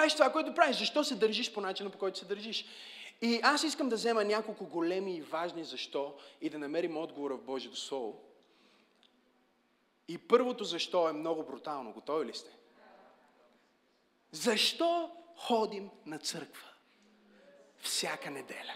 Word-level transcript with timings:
правиш 0.00 0.14
това, 0.14 0.32
което 0.32 0.54
правиш? 0.54 0.78
Защо 0.78 1.04
се 1.04 1.14
държиш 1.14 1.52
по 1.52 1.60
начина, 1.60 1.90
по 1.90 1.98
който 1.98 2.18
се 2.18 2.24
държиш? 2.24 2.64
И 3.22 3.40
аз 3.42 3.62
искам 3.62 3.88
да 3.88 3.96
взема 3.96 4.24
няколко 4.24 4.66
големи 4.66 5.16
и 5.16 5.22
важни 5.22 5.64
защо 5.64 6.14
и 6.40 6.50
да 6.50 6.58
намерим 6.58 6.96
отговора 6.96 7.36
в 7.36 7.42
Божието 7.42 7.76
Слово. 7.76 8.20
И 10.08 10.18
първото 10.18 10.64
защо 10.64 11.08
е 11.08 11.12
много 11.12 11.42
брутално. 11.42 11.92
Готови 11.92 12.26
ли 12.26 12.34
сте? 12.34 12.50
Защо 14.32 15.10
ходим 15.36 15.90
на 16.06 16.18
църква 16.18 16.68
всяка 17.80 18.30
неделя? 18.30 18.74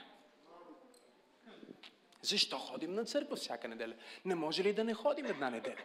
Защо 2.23 2.59
ходим 2.59 2.95
на 2.95 3.05
църква 3.05 3.37
всяка 3.37 3.69
неделя? 3.69 3.95
Не 4.25 4.35
може 4.35 4.65
ли 4.65 4.73
да 4.73 4.85
не 4.85 4.95
ходим 4.95 5.27
една 5.27 5.51
неделя? 5.51 5.83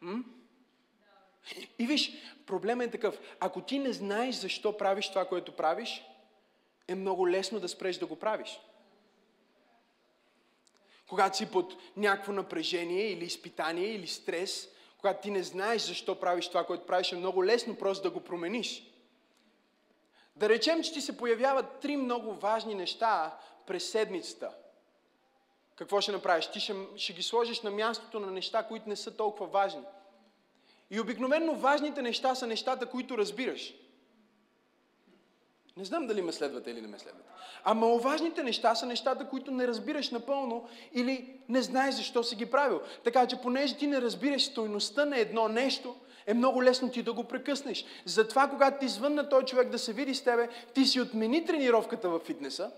М? 0.00 0.24
И 1.78 1.86
виж, 1.86 2.12
проблемът 2.46 2.86
е 2.86 2.90
такъв. 2.90 3.18
Ако 3.40 3.60
ти 3.60 3.78
не 3.78 3.92
знаеш 3.92 4.34
защо 4.34 4.76
правиш 4.76 5.08
това, 5.08 5.24
което 5.24 5.52
правиш, 5.52 6.04
е 6.88 6.94
много 6.94 7.28
лесно 7.28 7.60
да 7.60 7.68
спреш 7.68 7.96
да 7.96 8.06
го 8.06 8.16
правиш. 8.16 8.60
Когато 11.08 11.36
си 11.36 11.50
под 11.50 11.74
някакво 11.96 12.32
напрежение 12.32 13.10
или 13.10 13.24
изпитание 13.24 13.88
или 13.88 14.06
стрес, 14.06 14.68
когато 14.98 15.22
ти 15.22 15.30
не 15.30 15.42
знаеш 15.42 15.82
защо 15.82 16.20
правиш 16.20 16.48
това, 16.48 16.64
което 16.64 16.86
правиш, 16.86 17.12
е 17.12 17.16
много 17.16 17.44
лесно 17.44 17.76
просто 17.76 18.02
да 18.02 18.10
го 18.10 18.20
промениш. 18.20 18.82
Да 20.36 20.48
речем, 20.48 20.82
че 20.82 20.92
ти 20.92 21.00
се 21.00 21.16
появяват 21.16 21.80
три 21.80 21.96
много 21.96 22.34
важни 22.34 22.74
неща 22.74 23.38
през 23.66 23.90
седмицата. 23.90 24.54
Какво 25.76 26.00
ще 26.00 26.12
направиш? 26.12 26.46
Ти 26.46 26.60
ще, 26.60 26.74
ще 26.96 27.12
ги 27.12 27.22
сложиш 27.22 27.60
на 27.60 27.70
мястото 27.70 28.20
на 28.20 28.30
неща, 28.30 28.62
които 28.62 28.88
не 28.88 28.96
са 28.96 29.16
толкова 29.16 29.46
важни. 29.46 29.82
И 30.90 31.00
обикновено 31.00 31.54
важните 31.54 32.02
неща 32.02 32.34
са 32.34 32.46
нещата, 32.46 32.86
които 32.86 33.18
разбираш. 33.18 33.74
Не 35.76 35.84
знам 35.84 36.06
дали 36.06 36.22
ме 36.22 36.32
следвате 36.32 36.70
или 36.70 36.80
не 36.80 36.88
ме 36.88 36.98
следвате. 36.98 37.28
А 37.64 37.74
маловажните 37.74 38.42
неща 38.42 38.74
са 38.74 38.86
нещата, 38.86 39.28
които 39.28 39.50
не 39.50 39.68
разбираш 39.68 40.10
напълно 40.10 40.68
или 40.92 41.40
не 41.48 41.62
знаеш 41.62 41.94
защо 41.94 42.22
си 42.22 42.36
ги 42.36 42.46
правил. 42.46 42.80
Така 43.04 43.26
че 43.26 43.40
понеже 43.40 43.76
ти 43.76 43.86
не 43.86 44.00
разбираш 44.00 44.44
стойността 44.44 45.04
на 45.04 45.18
едно 45.18 45.48
нещо, 45.48 45.96
е 46.26 46.34
много 46.34 46.62
лесно 46.62 46.90
ти 46.90 47.02
да 47.02 47.12
го 47.12 47.24
прекъснеш. 47.24 47.84
Затова, 48.04 48.48
когато 48.48 48.78
ти 48.80 48.88
звънна 48.88 49.28
този 49.28 49.46
човек 49.46 49.68
да 49.68 49.78
се 49.78 49.92
види 49.92 50.14
с 50.14 50.24
тебе, 50.24 50.48
ти 50.74 50.86
си 50.86 51.00
отмени 51.00 51.44
тренировката 51.44 52.08
в 52.08 52.20
фитнеса. 52.20 52.70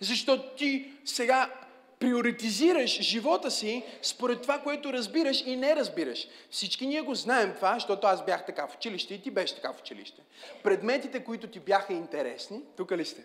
Защото 0.00 0.56
ти 0.56 0.92
сега 1.04 1.52
приоритизираш 1.98 3.00
живота 3.00 3.50
си 3.50 3.82
според 4.02 4.42
това, 4.42 4.58
което 4.58 4.92
разбираш 4.92 5.42
и 5.46 5.56
не 5.56 5.76
разбираш. 5.76 6.28
Всички 6.50 6.86
ние 6.86 7.00
го 7.00 7.14
знаем 7.14 7.52
това, 7.56 7.74
защото 7.74 8.06
аз 8.06 8.24
бях 8.24 8.46
така 8.46 8.66
в 8.66 8.74
училище 8.76 9.14
и 9.14 9.22
ти 9.22 9.30
беше 9.30 9.54
така 9.54 9.72
в 9.72 9.80
училище. 9.80 10.22
Предметите, 10.62 11.24
които 11.24 11.46
ти 11.46 11.60
бяха 11.60 11.92
интересни, 11.92 12.60
тук 12.76 12.92
ли 12.92 13.04
сте? 13.04 13.24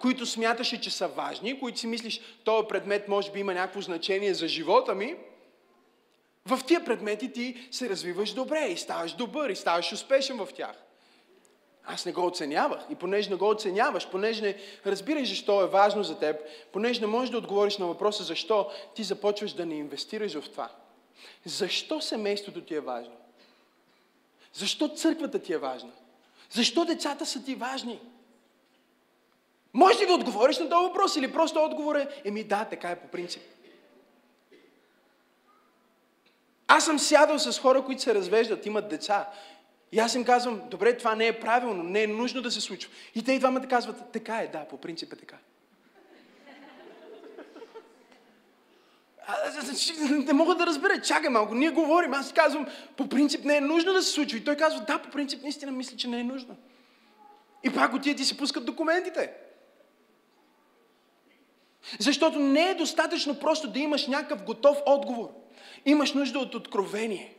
Които 0.00 0.26
смяташе, 0.26 0.80
че 0.80 0.90
са 0.90 1.08
важни, 1.08 1.60
които 1.60 1.78
си 1.78 1.86
мислиш, 1.86 2.20
този 2.44 2.68
предмет 2.68 3.08
може 3.08 3.32
би 3.32 3.40
има 3.40 3.54
някакво 3.54 3.80
значение 3.80 4.34
за 4.34 4.48
живота 4.48 4.94
ми, 4.94 5.16
в 6.46 6.60
тия 6.66 6.84
предмети 6.84 7.32
ти 7.32 7.68
се 7.70 7.88
развиваш 7.88 8.32
добре 8.32 8.66
и 8.66 8.76
ставаш 8.76 9.12
добър 9.12 9.50
и 9.50 9.56
ставаш 9.56 9.92
успешен 9.92 10.36
в 10.36 10.48
тях. 10.54 10.76
Аз 11.92 12.06
не 12.06 12.12
го 12.12 12.26
оценявах. 12.26 12.80
И 12.90 12.94
понеже 12.94 13.30
не 13.30 13.36
го 13.36 13.48
оценяваш, 13.48 14.08
понеже 14.08 14.42
не 14.42 14.56
разбираш 14.86 15.28
защо 15.28 15.62
е 15.62 15.66
важно 15.66 16.02
за 16.02 16.18
теб, 16.18 16.36
понеже 16.72 17.00
не 17.00 17.06
можеш 17.06 17.30
да 17.30 17.38
отговориш 17.38 17.78
на 17.78 17.86
въпроса 17.86 18.24
защо, 18.24 18.70
ти 18.94 19.02
започваш 19.02 19.52
да 19.52 19.66
не 19.66 19.74
инвестираш 19.74 20.34
в 20.34 20.50
това. 20.50 20.68
Защо 21.44 22.00
семейството 22.00 22.60
ти 22.60 22.74
е 22.74 22.80
важно? 22.80 23.12
Защо 24.52 24.88
църквата 24.88 25.38
ти 25.38 25.52
е 25.52 25.58
важна? 25.58 25.90
Защо 26.50 26.84
децата 26.84 27.26
са 27.26 27.44
ти 27.44 27.54
важни? 27.54 28.00
Може 29.72 29.98
ли 29.98 30.06
да 30.06 30.14
отговориш 30.14 30.58
на 30.58 30.68
този 30.68 30.86
въпрос 30.86 31.16
или 31.16 31.32
просто 31.32 31.62
отговор 31.62 31.96
е, 31.96 32.08
еми 32.24 32.44
да, 32.44 32.64
така 32.64 32.90
е 32.90 33.00
по 33.00 33.08
принцип. 33.08 33.42
Аз 36.68 36.84
съм 36.84 36.98
сядал 36.98 37.38
с 37.38 37.58
хора, 37.58 37.84
които 37.84 38.02
се 38.02 38.14
развеждат, 38.14 38.66
имат 38.66 38.88
деца. 38.88 39.28
И 39.92 39.98
аз 39.98 40.14
им 40.14 40.24
казвам, 40.24 40.62
добре, 40.70 40.96
това 40.96 41.14
не 41.14 41.26
е 41.26 41.40
правилно, 41.40 41.82
не 41.82 42.02
е 42.02 42.06
нужно 42.06 42.42
да 42.42 42.50
се 42.50 42.60
случва. 42.60 42.92
И 43.14 43.24
те 43.24 43.32
и 43.32 43.38
двамата 43.38 43.68
казват, 43.68 44.12
така 44.12 44.36
е, 44.36 44.48
да, 44.48 44.64
по 44.64 44.76
принцип 44.76 45.12
е 45.12 45.16
така. 45.16 45.36
не 50.26 50.32
мога 50.32 50.54
да 50.54 50.66
разбера, 50.66 51.02
чакай 51.02 51.30
малко, 51.30 51.54
ние 51.54 51.70
говорим, 51.70 52.14
аз 52.14 52.32
казвам, 52.32 52.66
по 52.96 53.08
принцип 53.08 53.44
не 53.44 53.56
е 53.56 53.60
нужно 53.60 53.92
да 53.92 54.02
се 54.02 54.12
случва. 54.12 54.38
И 54.38 54.44
той 54.44 54.56
казва, 54.56 54.80
да, 54.80 54.98
по 54.98 55.10
принцип 55.10 55.42
наистина 55.42 55.72
мисля, 55.72 55.96
че 55.96 56.08
не 56.08 56.20
е 56.20 56.24
нужно. 56.24 56.56
И 57.64 57.70
пак 57.70 57.94
отият 57.94 58.20
и 58.20 58.24
си 58.24 58.36
пускат 58.36 58.66
документите. 58.66 59.32
Защото 61.98 62.38
не 62.38 62.70
е 62.70 62.74
достатъчно 62.74 63.38
просто 63.38 63.70
да 63.70 63.78
имаш 63.78 64.06
някакъв 64.06 64.44
готов 64.44 64.78
отговор. 64.86 65.30
Имаш 65.86 66.12
нужда 66.12 66.38
от 66.38 66.54
откровение. 66.54 67.34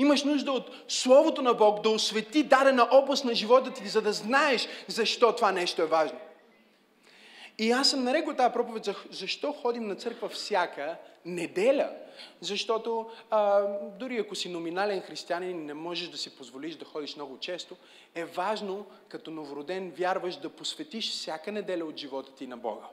Имаш 0.00 0.24
нужда 0.24 0.52
от 0.52 0.70
Словото 0.88 1.42
на 1.42 1.54
Бог 1.54 1.80
да 1.80 1.90
освети 1.90 2.42
дадена 2.42 2.88
област 2.90 3.24
на 3.24 3.34
живота 3.34 3.72
ти, 3.72 3.88
за 3.88 4.02
да 4.02 4.12
знаеш 4.12 4.68
защо 4.88 5.36
това 5.36 5.52
нещо 5.52 5.82
е 5.82 5.86
важно. 5.86 6.18
И 7.58 7.70
аз 7.70 7.90
съм 7.90 8.04
нарекал 8.04 8.34
тази 8.34 8.52
проповед, 8.52 8.88
защо 9.10 9.52
ходим 9.52 9.86
на 9.86 9.94
църква 9.94 10.28
всяка 10.28 10.96
неделя. 11.24 11.90
Защото 12.40 13.10
а, 13.30 13.62
дори 13.98 14.18
ако 14.18 14.34
си 14.34 14.48
номинален 14.48 15.00
християнин 15.00 15.64
не 15.66 15.74
можеш 15.74 16.08
да 16.08 16.18
си 16.18 16.36
позволиш 16.36 16.76
да 16.76 16.84
ходиш 16.84 17.16
много 17.16 17.38
често, 17.38 17.76
е 18.14 18.24
важно 18.24 18.86
като 19.08 19.30
новороден 19.30 19.90
вярваш 19.90 20.36
да 20.36 20.48
посветиш 20.48 21.10
всяка 21.10 21.52
неделя 21.52 21.84
от 21.84 21.96
живота 21.96 22.34
ти 22.34 22.46
на 22.46 22.56
Бога. 22.56 22.86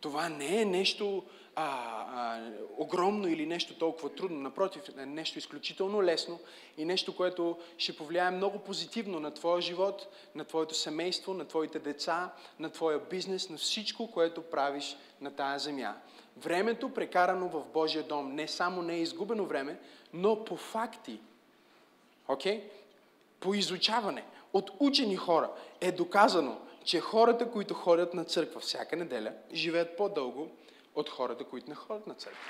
Това 0.00 0.28
не 0.28 0.60
е 0.60 0.64
нещо 0.64 1.22
а, 1.56 1.64
а, 1.64 2.40
огромно 2.76 3.28
или 3.28 3.46
нещо 3.46 3.74
толкова 3.74 4.14
трудно. 4.14 4.40
Напротив, 4.40 4.82
е 4.98 5.06
нещо 5.06 5.38
изключително 5.38 6.02
лесно 6.02 6.38
и 6.78 6.84
нещо, 6.84 7.16
което 7.16 7.58
ще 7.78 7.96
повлияе 7.96 8.30
много 8.30 8.58
позитивно 8.58 9.20
на 9.20 9.30
твоя 9.30 9.62
живот, 9.62 10.06
на 10.34 10.44
твоето 10.44 10.74
семейство, 10.74 11.34
на 11.34 11.44
твоите 11.44 11.78
деца, 11.78 12.32
на 12.58 12.70
твоя 12.70 12.98
бизнес, 12.98 13.50
на 13.50 13.56
всичко, 13.56 14.10
което 14.10 14.42
правиш 14.42 14.96
на 15.20 15.30
тая 15.30 15.58
земя. 15.58 15.96
Времето, 16.36 16.94
прекарано 16.94 17.48
в 17.48 17.66
Божия 17.72 18.02
дом, 18.02 18.34
не 18.34 18.48
само 18.48 18.82
не 18.82 18.94
е 18.94 19.00
изгубено 19.00 19.44
време, 19.44 19.78
но 20.12 20.44
по 20.44 20.56
факти, 20.56 21.20
okay? 22.28 22.62
по 23.40 23.54
изучаване 23.54 24.24
от 24.52 24.70
учени 24.80 25.16
хора 25.16 25.50
е 25.80 25.92
доказано, 25.92 26.58
че 26.86 27.00
хората, 27.00 27.50
които 27.50 27.74
ходят 27.74 28.14
на 28.14 28.24
църква 28.24 28.60
всяка 28.60 28.96
неделя, 28.96 29.32
живеят 29.52 29.96
по-дълго 29.96 30.48
от 30.94 31.08
хората, 31.08 31.44
които 31.44 31.68
не 31.68 31.74
ходят 31.74 32.06
на 32.06 32.14
църква. 32.14 32.40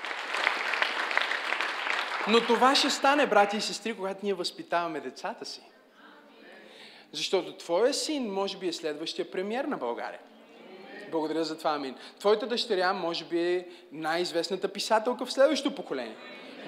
Но 2.27 2.41
това 2.41 2.75
ще 2.75 2.89
стане, 2.89 3.27
брати 3.27 3.57
и 3.57 3.61
сестри, 3.61 3.95
когато 3.95 4.19
ние 4.23 4.33
възпитаваме 4.33 4.99
децата 4.99 5.45
си. 5.45 5.61
Защото 7.11 7.57
твоя 7.57 7.93
син 7.93 8.33
може 8.33 8.57
би 8.57 8.67
е 8.67 8.73
следващия 8.73 9.31
премьер 9.31 9.65
на 9.65 9.77
България. 9.77 10.19
Благодаря 11.11 11.43
за 11.43 11.57
това, 11.57 11.71
Амин. 11.71 11.95
Твоята 12.19 12.47
дъщеря 12.47 12.93
може 12.93 13.25
би 13.25 13.39
е 13.39 13.67
най-известната 13.91 14.67
писателка 14.67 15.25
в 15.25 15.33
следващото 15.33 15.75
поколение. 15.75 16.15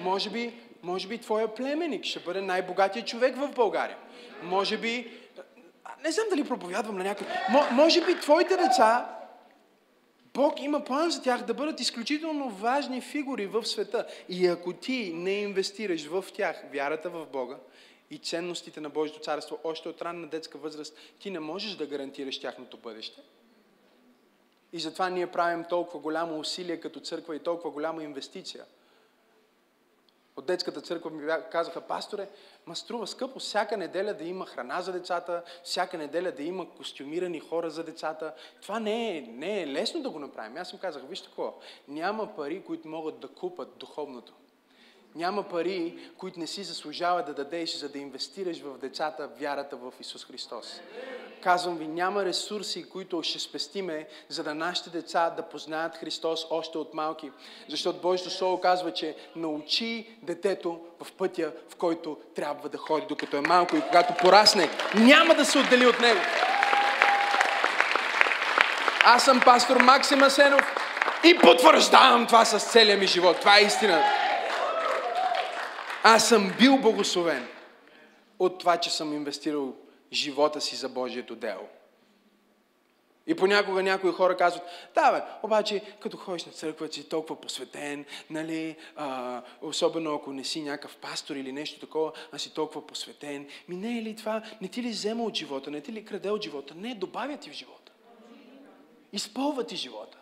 Може 0.00 0.30
би, 0.30 0.54
може 0.82 1.08
би 1.08 1.18
твоя 1.18 1.54
племенник 1.54 2.04
ще 2.04 2.20
бъде 2.20 2.40
най-богатия 2.40 3.04
човек 3.04 3.36
в 3.36 3.52
България. 3.54 3.96
Може 4.42 4.76
би, 4.76 5.19
не 6.04 6.12
знам 6.12 6.26
дали 6.30 6.48
проповядвам 6.48 6.98
на 6.98 7.04
някой, 7.04 7.26
може 7.72 8.04
би 8.04 8.20
твоите 8.20 8.56
деца 8.56 9.16
Бог 10.34 10.62
има 10.62 10.84
план 10.84 11.10
за 11.10 11.22
тях 11.22 11.42
да 11.42 11.54
бъдат 11.54 11.80
изключително 11.80 12.50
важни 12.50 13.00
фигури 13.00 13.46
в 13.46 13.66
света. 13.66 14.06
И 14.28 14.46
ако 14.46 14.72
ти 14.72 15.12
не 15.14 15.32
инвестираш 15.32 16.06
в 16.06 16.24
тях 16.34 16.62
вярата 16.72 17.10
в 17.10 17.26
Бога 17.26 17.56
и 18.10 18.18
ценностите 18.18 18.80
на 18.80 18.90
Божието 18.90 19.20
царство 19.20 19.58
още 19.64 19.88
от 19.88 20.02
ранна 20.02 20.26
детска 20.26 20.58
възраст, 20.58 20.96
ти 21.18 21.30
не 21.30 21.40
можеш 21.40 21.76
да 21.76 21.86
гарантираш 21.86 22.40
тяхното 22.40 22.76
бъдеще. 22.76 23.20
И 24.72 24.80
затова 24.80 25.08
ние 25.08 25.26
правим 25.26 25.64
толкова 25.64 26.00
голямо 26.00 26.38
усилие 26.38 26.80
като 26.80 27.00
църква 27.00 27.36
и 27.36 27.38
толкова 27.38 27.70
голяма 27.70 28.02
инвестиция– 28.02 28.64
от 30.40 30.46
детската 30.46 30.80
църква 30.80 31.10
ми 31.10 31.32
казаха, 31.52 31.80
пасторе, 31.80 32.28
ма 32.66 32.76
струва 32.76 33.06
скъпо 33.06 33.38
всяка 33.38 33.76
неделя 33.76 34.14
да 34.14 34.24
има 34.24 34.46
храна 34.46 34.82
за 34.82 34.92
децата, 34.92 35.42
всяка 35.64 35.98
неделя 35.98 36.32
да 36.32 36.42
има 36.42 36.70
костюмирани 36.70 37.40
хора 37.40 37.70
за 37.70 37.84
децата. 37.84 38.34
Това 38.62 38.80
не 38.80 39.16
е, 39.16 39.20
не 39.20 39.62
е 39.62 39.66
лесно 39.66 40.02
да 40.02 40.10
го 40.10 40.18
направим. 40.18 40.56
Аз 40.56 40.72
им 40.72 40.78
казах, 40.78 41.02
вижте 41.08 41.26
какво, 41.26 41.54
няма 41.88 42.36
пари, 42.36 42.64
които 42.66 42.88
могат 42.88 43.20
да 43.20 43.28
купат 43.28 43.78
духовното. 43.78 44.32
Няма 45.14 45.42
пари, 45.42 45.98
които 46.18 46.40
не 46.40 46.46
си 46.46 46.64
заслужава 46.64 47.22
да 47.22 47.34
дадеш, 47.34 47.76
за 47.76 47.88
да 47.88 47.98
инвестираш 47.98 48.60
в 48.60 48.78
децата 48.78 49.28
вярата 49.40 49.76
в 49.76 49.92
Исус 50.00 50.24
Христос. 50.24 50.80
Казвам 51.42 51.78
ви, 51.78 51.86
няма 51.88 52.24
ресурси, 52.24 52.88
които 52.88 53.22
ще 53.22 53.38
спестиме, 53.38 54.06
за 54.28 54.42
да 54.42 54.54
нашите 54.54 54.90
деца 54.90 55.30
да 55.30 55.42
познаят 55.42 55.96
Христос 55.96 56.46
още 56.50 56.78
от 56.78 56.94
малки. 56.94 57.30
Защото 57.68 58.00
Божието 58.00 58.30
Слово 58.30 58.60
казва, 58.60 58.92
че 58.92 59.16
научи 59.36 60.06
детето 60.22 60.80
в 61.04 61.12
пътя, 61.12 61.52
в 61.68 61.76
който 61.76 62.16
трябва 62.34 62.68
да 62.68 62.78
ходи, 62.78 63.06
докато 63.08 63.36
е 63.36 63.40
малко 63.40 63.76
и 63.76 63.82
когато 63.82 64.14
порасне, 64.14 64.70
няма 64.94 65.34
да 65.34 65.44
се 65.44 65.58
отдели 65.58 65.86
от 65.86 66.00
него. 66.00 66.20
Аз 69.04 69.24
съм 69.24 69.40
пастор 69.44 69.76
Максим 69.76 70.22
Асенов 70.22 70.76
и 71.24 71.38
потвърждавам 71.38 72.26
това 72.26 72.44
с 72.44 72.72
целия 72.72 72.98
ми 72.98 73.06
живот. 73.06 73.36
Това 73.40 73.58
е 73.58 73.62
истина. 73.62 74.04
Аз 76.02 76.28
съм 76.28 76.52
бил 76.58 76.78
благословен 76.78 77.48
от 78.38 78.58
това, 78.58 78.76
че 78.76 78.90
съм 78.90 79.14
инвестирал 79.14 79.74
живота 80.12 80.60
си 80.60 80.76
за 80.76 80.88
Божието 80.88 81.36
дело. 81.36 81.68
И 83.26 83.34
понякога 83.34 83.82
някои 83.82 84.12
хора 84.12 84.36
казват, 84.36 84.62
да 84.94 85.12
бе, 85.12 85.22
обаче 85.42 85.82
като 86.00 86.16
ходиш 86.16 86.44
на 86.44 86.52
църква, 86.52 86.92
си 86.92 87.08
толкова 87.08 87.40
посветен, 87.40 88.04
нали, 88.30 88.76
а, 88.96 89.42
особено 89.62 90.14
ако 90.14 90.32
не 90.32 90.44
си 90.44 90.62
някакъв 90.62 90.96
пастор 90.96 91.36
или 91.36 91.52
нещо 91.52 91.80
такова, 91.80 92.12
а 92.32 92.38
си 92.38 92.54
толкова 92.54 92.86
посветен. 92.86 93.46
Ми 93.68 93.76
не 93.76 93.98
е 93.98 94.02
ли 94.02 94.16
това, 94.16 94.42
не 94.60 94.68
ти 94.68 94.82
ли 94.82 94.88
взема 94.88 95.24
от 95.24 95.36
живота, 95.36 95.70
не 95.70 95.80
ти 95.80 95.92
ли 95.92 96.04
краде 96.04 96.30
от 96.30 96.42
живота? 96.42 96.74
Не, 96.76 96.94
добавя 96.94 97.36
ти 97.36 97.50
в 97.50 97.52
живота. 97.52 97.92
Изпълва 99.12 99.64
ти 99.64 99.76
живота. 99.76 100.18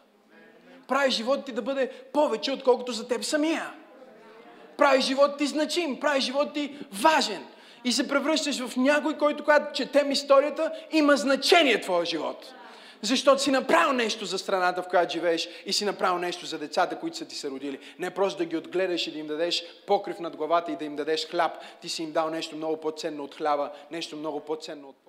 Прави 0.89 1.11
живота 1.11 1.45
ти 1.45 1.53
да 1.53 1.63
бъде 1.63 1.91
повече, 2.13 2.53
отколкото 2.53 2.93
за 2.93 3.09
теб 3.09 3.25
самия. 3.25 3.75
Прави 4.79 5.01
живота 5.01 5.37
ти 5.37 5.47
значим, 5.47 6.01
прави 6.01 6.21
живота 6.21 6.53
ти 6.53 6.77
важен. 6.93 7.47
И 7.85 7.93
се 7.93 8.09
превръщаш 8.09 8.67
в 8.67 8.77
някой, 8.77 9.19
който, 9.19 9.45
когато 9.45 9.73
четем 9.73 10.11
историята, 10.11 10.73
има 10.93 11.17
значение 11.17 11.81
твоя 11.81 12.05
живот. 12.05 12.55
Защото 13.03 13.43
си 13.43 13.51
направил 13.51 13.93
нещо 13.93 14.25
за 14.25 14.39
страната, 14.39 14.83
в 14.83 14.89
която 14.89 15.13
живееш 15.13 15.49
и 15.67 15.73
си 15.73 15.85
направил 15.85 16.19
нещо 16.19 16.47
за 16.47 16.59
децата, 16.59 16.99
които 16.99 17.17
са 17.17 17.25
ти 17.25 17.35
се 17.35 17.51
родили. 17.51 17.79
Не 17.99 18.11
просто 18.11 18.39
да 18.39 18.45
ги 18.45 18.57
отгледаш 18.57 19.07
и 19.07 19.13
да 19.13 19.19
им 19.19 19.27
дадеш 19.27 19.65
покрив 19.87 20.21
над 20.21 20.37
главата 20.37 20.73
и 20.73 20.77
да 20.77 20.85
им 20.85 20.97
дадеш 20.97 21.29
хляб. 21.29 21.53
Ти 21.81 21.89
си 21.89 22.03
им 22.03 22.13
дал 22.13 22.31
нещо 22.31 22.57
много 22.57 22.77
по-ценно 22.77 23.25
от 23.25 23.35
хляба, 23.35 23.71
нещо 23.91 24.17
много 24.17 24.41
по-ценно 24.41 24.89
от 24.89 25.09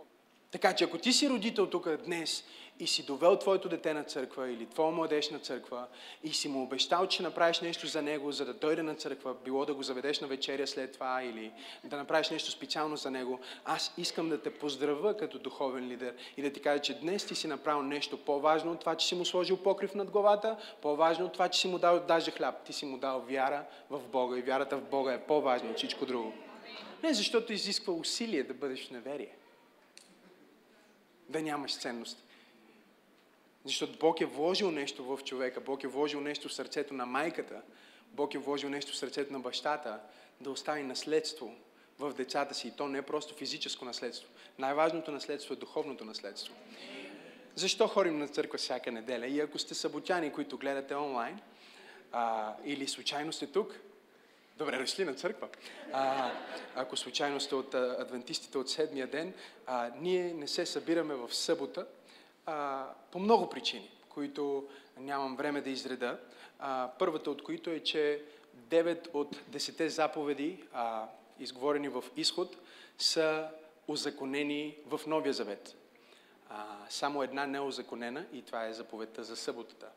така 0.51 0.74
че 0.74 0.83
ако 0.83 0.98
ти 0.98 1.13
си 1.13 1.30
родител 1.30 1.68
тук 1.68 1.89
днес 2.06 2.44
и 2.80 2.88
си 2.88 3.06
довел 3.06 3.36
твоето 3.36 3.70
дете 3.70 3.94
на 3.94 4.04
църква 4.04 4.52
или 4.52 4.66
твоя 4.66 4.92
младеж 4.92 5.30
на 5.30 5.40
църква 5.40 5.88
и 6.24 6.34
си 6.34 6.48
му 6.48 6.64
обещал, 6.64 7.08
че 7.08 7.24
направиш 7.24 7.60
нещо 7.60 7.88
за 7.88 8.02
него, 8.02 8.31
за 8.31 8.46
да 8.46 8.54
дойде 8.54 8.84
на 8.84 8.96
църква, 8.96 9.36
било 9.46 9.66
да 9.66 9.74
го 9.74 9.84
заведеш 9.84 10.20
на 10.20 10.28
вечеря 10.28 10.68
след 10.68 10.94
това 10.94 11.24
или 11.24 11.52
да 11.84 11.98
направиш 11.98 12.30
нещо 12.30 12.52
специално 12.52 12.98
за 12.98 13.12
него, 13.12 13.40
аз 13.66 13.94
искам 13.98 14.30
да 14.30 14.42
те 14.42 14.54
поздравя 14.54 15.18
като 15.18 15.40
духовен 15.40 15.88
лидер 15.88 16.16
и 16.38 16.42
да 16.42 16.54
ти 16.54 16.62
кажа, 16.62 16.81
че 16.81 17.00
днес 17.00 17.26
ти 17.26 17.36
си 17.36 17.48
направил 17.48 17.81
нещо 17.81 18.18
по-важно 18.18 18.72
от 18.72 18.80
това, 18.80 18.96
че 18.96 19.08
си 19.08 19.16
му 19.16 19.26
сложил 19.26 19.58
покрив 19.58 19.96
над 19.96 20.12
главата, 20.12 20.58
по-важно 20.81 21.26
от 21.26 21.34
това, 21.34 21.50
че 21.50 21.60
си 21.60 21.68
му 21.68 21.78
дал 21.78 22.00
даже 22.00 22.31
хляб. 22.31 22.64
Ти 22.66 22.74
си 22.74 22.86
му 22.86 22.98
дал 22.98 23.20
вяра 23.20 23.66
в 23.90 24.00
Бога 24.00 24.38
и 24.38 24.42
вярата 24.42 24.78
в 24.78 24.90
Бога 24.90 25.14
е 25.14 25.24
по-важна 25.24 25.70
от 25.70 25.78
всичко 25.78 26.06
друго. 26.06 26.34
Не 27.04 27.14
защото 27.14 27.54
изисква 27.54 27.94
усилие 27.94 28.44
да 28.44 28.54
бъдеш 28.54 28.88
в 28.88 28.92
неверие 28.92 29.36
да 31.30 31.42
нямаш 31.42 31.78
ценност. 31.78 32.29
Защото 33.65 33.97
Бог 34.00 34.21
е 34.21 34.25
вложил 34.25 34.71
нещо 34.71 35.03
в 35.03 35.23
човека, 35.23 35.61
Бог 35.61 35.83
е 35.83 35.88
вложил 35.88 36.21
нещо 36.21 36.50
в 36.50 36.53
сърцето 36.53 36.94
на 36.94 37.06
майката, 37.06 37.61
Бог 38.11 38.33
е 38.33 38.38
вложил 38.38 38.69
нещо 38.69 38.91
в 38.91 38.97
сърцето 38.97 39.33
на 39.33 39.39
бащата, 39.39 40.00
да 40.41 40.51
остави 40.51 40.83
наследство 40.83 41.56
в 42.00 42.13
децата 42.13 42.53
си. 42.53 42.67
И 42.67 42.71
то 42.71 42.88
не 42.88 42.97
е 42.97 43.01
просто 43.01 43.35
физическо 43.35 43.85
наследство. 43.85 44.29
Най-важното 44.59 45.11
наследство 45.11 45.53
е 45.53 45.57
духовното 45.57 46.06
наследство. 46.06 46.53
Защо 47.56 47.88
ходим 47.88 48.19
на 48.19 48.27
църква 48.27 48.57
всяка 48.57 48.91
неделя? 48.91 49.27
И 49.27 49.39
ако 49.39 49.59
сте 49.59 49.73
съботяни, 49.75 50.33
които 50.33 50.57
гледате 50.57 50.95
онлайн, 50.95 51.39
а, 52.11 52.53
или 52.65 52.88
случайно 52.88 53.33
сте 53.33 53.47
тук, 53.47 53.79
Добре 54.57 54.77
дошли 54.77 55.06
на 55.06 55.13
църква. 55.13 55.47
А, 55.94 56.31
ако 56.75 56.97
случайно 56.97 57.39
сте 57.39 57.56
от 57.56 57.73
адвентистите 57.75 58.57
от 58.57 58.69
седмия 58.69 59.07
ден, 59.07 59.33
а, 59.65 59.91
ние 59.95 60.33
не 60.33 60.47
се 60.47 60.65
събираме 60.65 61.15
в 61.15 61.33
събота 61.35 61.85
а, 62.50 62.88
по 63.12 63.19
много 63.19 63.50
причини, 63.50 63.92
които 64.10 64.68
нямам 64.98 65.36
време 65.36 65.62
да 65.62 65.69
изреда. 65.69 66.19
А, 66.60 66.92
първата 67.00 67.31
от 67.31 67.44
които 67.44 67.69
е, 67.69 67.80
че 67.80 68.24
9 68.69 69.07
от 69.13 69.36
10 69.36 69.88
заповеди, 69.88 70.63
а, 70.74 71.07
изговорени 71.40 71.90
в 71.90 72.04
изход, 72.16 72.57
са 72.98 73.50
озаконени 73.88 74.75
в 74.86 75.01
Новия 75.07 75.34
Завет. 75.34 75.75
А, 76.50 76.66
само 76.90 77.24
една 77.24 77.48
не 77.48 77.57
е 77.57 77.62
озаконена 77.62 78.25
и 78.34 78.42
това 78.42 78.66
е 78.66 78.74
заповедта 78.74 79.24
за 79.24 79.36
съботата. 79.36 79.88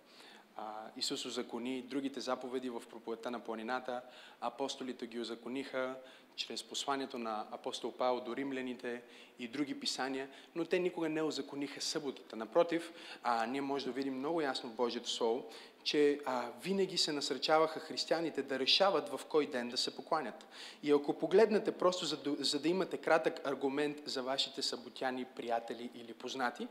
Исус 0.96 1.26
озакони 1.26 1.82
другите 1.82 2.20
заповеди 2.20 2.70
в 2.70 2.82
проповедта 2.90 3.30
на 3.30 3.40
планината. 3.40 4.02
Апостолите 4.40 5.06
ги 5.06 5.20
озакониха 5.20 5.94
чрез 6.36 6.62
посланието 6.62 7.18
на 7.18 7.46
апостол 7.50 7.92
Павел 7.92 8.20
до 8.20 8.36
римляните 8.36 9.02
и 9.38 9.48
други 9.48 9.80
писания, 9.80 10.28
но 10.54 10.64
те 10.64 10.78
никога 10.78 11.08
не 11.08 11.22
озакониха 11.22 11.80
съботата. 11.80 12.36
Напротив, 12.36 12.92
а, 13.22 13.46
ние 13.46 13.60
може 13.60 13.84
да 13.84 13.92
видим 13.92 14.18
много 14.18 14.40
ясно 14.40 14.70
в 14.70 14.74
Божието 14.74 15.10
Слово, 15.10 15.44
че 15.84 16.20
а, 16.24 16.48
винаги 16.62 16.98
се 16.98 17.12
насръчаваха 17.12 17.80
християните 17.80 18.42
да 18.42 18.58
решават 18.58 19.08
в 19.08 19.20
кой 19.28 19.46
ден 19.46 19.68
да 19.68 19.76
се 19.76 19.96
покланят. 19.96 20.46
И 20.82 20.90
ако 20.90 21.18
погледнете 21.18 21.72
просто 21.72 22.04
за, 22.04 22.18
за 22.38 22.60
да 22.60 22.68
имате 22.68 22.96
кратък 22.96 23.40
аргумент 23.44 24.02
за 24.04 24.22
вашите 24.22 24.62
съботяни, 24.62 25.24
приятели 25.24 25.90
или 25.94 26.14
познати, 26.14 26.68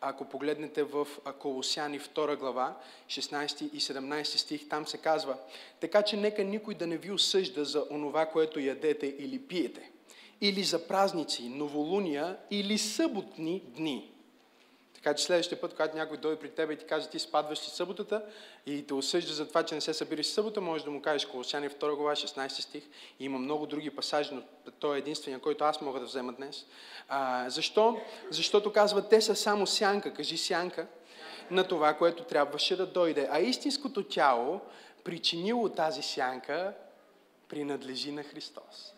ако 0.00 0.24
погледнете 0.24 0.82
в 0.82 1.06
Колосяни 1.38 2.00
2 2.00 2.36
глава, 2.36 2.76
16 3.06 3.72
и 3.72 3.80
17 3.80 4.24
стих, 4.24 4.68
там 4.68 4.86
се 4.86 4.98
казва, 4.98 5.36
така 5.80 6.02
че 6.02 6.16
нека 6.16 6.44
никой 6.44 6.74
да 6.74 6.86
не 6.86 6.96
ви 6.96 7.12
осъжда 7.12 7.64
за 7.64 7.86
онова, 7.90 8.26
което 8.26 8.60
ядете 8.60 9.03
или 9.06 9.38
пиете, 9.38 9.90
или 10.40 10.62
за 10.62 10.88
празници, 10.88 11.48
новолуния 11.48 12.36
или 12.50 12.78
съботни 12.78 13.62
дни 13.76 14.14
така 15.04 15.16
че 15.16 15.24
следващия 15.24 15.60
път, 15.60 15.70
когато 15.70 15.96
някой 15.96 16.16
дойде 16.16 16.40
при 16.40 16.50
теб 16.50 16.70
и 16.70 16.76
ти 16.76 16.84
каже, 16.84 17.08
ти 17.08 17.18
спадваш 17.18 17.58
си 17.58 17.70
съботата 17.70 18.22
и 18.66 18.86
те 18.86 18.94
осъжда 18.94 19.32
за 19.32 19.48
това, 19.48 19.62
че 19.62 19.74
не 19.74 19.80
се 19.80 19.94
събираш 19.94 20.26
събота, 20.26 20.60
може 20.60 20.84
да 20.84 20.90
му 20.90 21.02
кажеш 21.02 21.26
Колосяни 21.26 21.68
2 21.68 21.96
глава, 21.96 22.14
16 22.14 22.48
стих. 22.48 22.82
И 23.20 23.24
има 23.24 23.38
много 23.38 23.66
други 23.66 23.90
пасажи, 23.90 24.30
но 24.32 24.42
той 24.78 24.96
е 24.96 24.98
единствения, 24.98 25.40
който 25.40 25.64
аз 25.64 25.80
мога 25.80 26.00
да 26.00 26.06
взема 26.06 26.32
днес. 26.32 26.66
А, 27.08 27.50
защо? 27.50 28.00
Защото 28.30 28.72
казва, 28.72 29.08
те 29.08 29.20
са 29.20 29.36
само 29.36 29.66
сянка, 29.66 30.14
кажи 30.14 30.38
сянка, 30.38 30.86
на 31.50 31.64
това, 31.68 31.94
което 31.94 32.24
трябваше 32.24 32.76
да 32.76 32.86
дойде. 32.86 33.28
А 33.30 33.40
истинското 33.40 34.04
тяло, 34.04 34.60
причинило 35.04 35.68
тази 35.68 36.02
сянка, 36.02 36.74
принадлежи 37.54 38.12
на 38.12 38.22
Христос. 38.22 38.94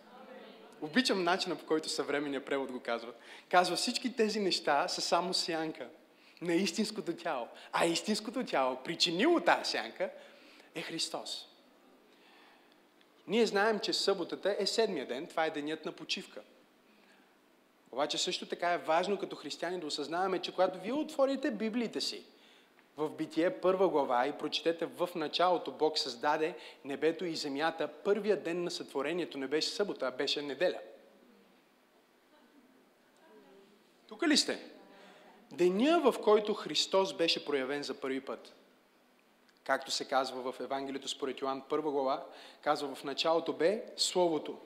Обичам 0.81 1.25
начина 1.25 1.57
по 1.57 1.67
който 1.67 1.89
съвременния 1.89 2.45
превод 2.45 2.73
го 2.73 2.81
казва. 2.81 3.13
Казва, 3.49 3.77
всички 3.77 4.17
тези 4.17 4.41
неща 4.41 4.89
са 4.89 5.01
само 5.01 5.35
сянка 5.35 5.89
на 6.43 6.55
истинското 6.55 7.17
тяло. 7.17 7.49
А 7.73 7.87
истинското 7.87 8.45
тяло, 8.45 8.77
причинило 8.85 9.41
тази 9.41 9.71
сянка, 9.71 10.11
е 10.75 10.83
Христос. 10.83 11.49
Ние 13.27 13.47
знаем, 13.47 13.81
че 13.81 13.93
съботата 13.93 14.57
е 14.59 14.67
седмия 14.67 15.07
ден, 15.07 15.27
това 15.27 15.47
е 15.47 15.51
денят 15.51 15.85
на 15.85 15.93
почивка. 15.93 16.41
Обаче 17.93 18.19
също 18.19 18.47
така 18.47 18.73
е 18.73 18.79
важно 18.79 19.19
като 19.19 19.37
християни 19.37 19.81
да 19.81 19.87
осъзнаваме, 19.87 20.39
че 20.39 20.53
когато 20.53 20.81
вие 20.81 20.93
отворите 20.93 21.51
Библиите 21.51 22.01
си, 22.01 22.25
в 22.97 23.11
Битие 23.11 23.61
първа 23.61 23.89
глава 23.89 24.27
и 24.27 24.39
прочетете 24.39 24.87
в 24.87 25.09
началото 25.15 25.73
Бог 25.73 25.99
създаде 25.99 26.55
небето 26.85 27.25
и 27.25 27.37
земята. 27.37 27.89
Първия 27.89 28.43
ден 28.43 28.65
на 28.65 28.71
сътворението 28.71 29.39
не 29.39 29.47
беше 29.47 29.69
събота, 29.69 30.07
а 30.07 30.11
беше 30.11 30.43
неделя. 30.43 30.79
Тук 34.07 34.29
ли 34.29 34.37
сте? 34.37 34.71
Деня, 35.53 36.01
в 36.01 36.15
който 36.23 36.55
Христос 36.55 37.17
беше 37.17 37.45
проявен 37.45 37.83
за 37.83 37.95
първи 37.95 38.21
път. 38.21 38.53
Както 39.65 39.91
се 39.91 40.05
казва 40.05 40.53
в 40.53 40.61
Евангелието 40.61 41.09
според 41.09 41.41
Йоан 41.41 41.63
първа 41.69 41.91
глава, 41.91 42.25
казва 42.63 42.95
в 42.95 43.05
началото 43.05 43.53
бе 43.53 43.85
Словото. 43.97 44.59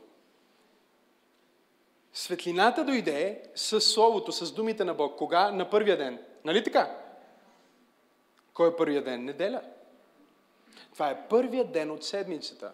Светлината 2.12 2.84
дойде 2.84 3.42
с 3.54 3.80
Словото, 3.80 4.32
с 4.32 4.52
думите 4.52 4.84
на 4.84 4.94
Бог. 4.94 5.18
Кога? 5.18 5.50
На 5.50 5.70
първия 5.70 5.96
ден. 5.96 6.24
Нали 6.44 6.64
така? 6.64 7.09
Кой 8.60 8.68
е 8.68 8.76
първият 8.76 9.04
ден? 9.04 9.24
Неделя. 9.24 9.62
Това 10.92 11.10
е 11.10 11.28
първият 11.28 11.72
ден 11.72 11.90
от 11.90 12.04
седмицата. 12.04 12.72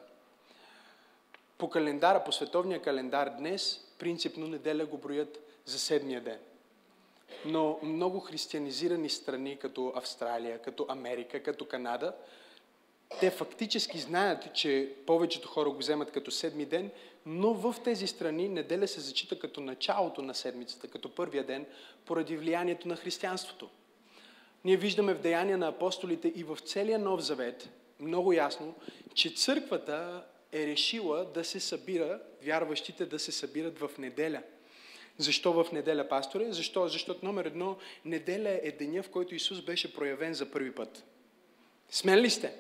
По 1.59 1.71
календара, 1.71 2.25
по 2.25 2.33
световния 2.33 2.83
календар 2.83 3.29
днес, 3.29 3.81
принципно 3.99 4.47
неделя 4.47 4.87
го 4.87 4.99
броят 4.99 5.39
за 5.65 5.79
седмия 5.79 6.21
ден. 6.21 6.39
Но 7.45 7.79
много 7.83 8.21
християнизирани 8.21 9.11
страни, 9.11 9.59
като 9.59 9.93
Австралия, 9.97 10.59
като 10.59 10.87
Америка, 10.89 11.43
като 11.43 11.65
Канада, 11.65 12.13
те 13.21 13.31
фактически 13.31 13.99
знаят, 13.99 14.55
че 14.55 14.93
повечето 15.07 15.49
хора 15.49 15.71
го 15.71 15.79
вземат 15.79 16.11
като 16.11 16.31
седми 16.31 16.65
ден, 16.65 16.91
но 17.27 17.55
в 17.55 17.75
тези 17.85 18.07
страни 18.07 18.49
неделя 18.49 18.89
се 18.89 19.01
зачита 19.01 19.39
като 19.39 19.61
началото 19.61 20.23
на 20.23 20.35
седмицата, 20.35 20.89
като 20.89 21.15
първия 21.15 21.45
ден, 21.45 21.67
поради 22.05 22.37
влиянието 22.37 22.89
на 22.89 22.97
християнството. 22.97 23.69
Ние 24.67 24.77
виждаме 24.77 25.15
в 25.15 25.21
деяния 25.21 25.59
на 25.59 25.69
апостолите 25.69 26.33
и 26.37 26.45
в 26.45 26.59
целия 26.65 26.99
Нов 26.99 27.21
Завет 27.21 27.69
много 28.01 28.33
ясно, 28.33 28.75
че 29.15 29.31
църквата 29.31 30.25
е 30.53 30.67
решила 30.67 31.25
да 31.25 31.45
се 31.45 31.61
събира, 31.61 32.21
вярващите 32.43 33.07
да 33.07 33.19
се 33.19 33.33
събират 33.33 33.79
в 33.79 33.91
неделя. 33.99 34.43
Защо 35.19 35.53
в 35.53 35.73
неделя, 35.73 36.09
пасторе? 36.09 36.53
Защо? 36.53 36.89
Защото 36.89 37.25
номер 37.25 37.45
едно, 37.45 37.77
неделя 38.05 38.61
е 38.63 38.71
деня, 38.71 39.03
в 39.03 39.11
който 39.11 39.35
Исус 39.35 39.61
беше 39.63 39.95
проявен 39.95 40.35
за 40.35 40.51
първи 40.51 40.75
път. 40.75 41.05
Смен 41.91 42.19
ли 42.19 42.31
сте? 42.31 42.53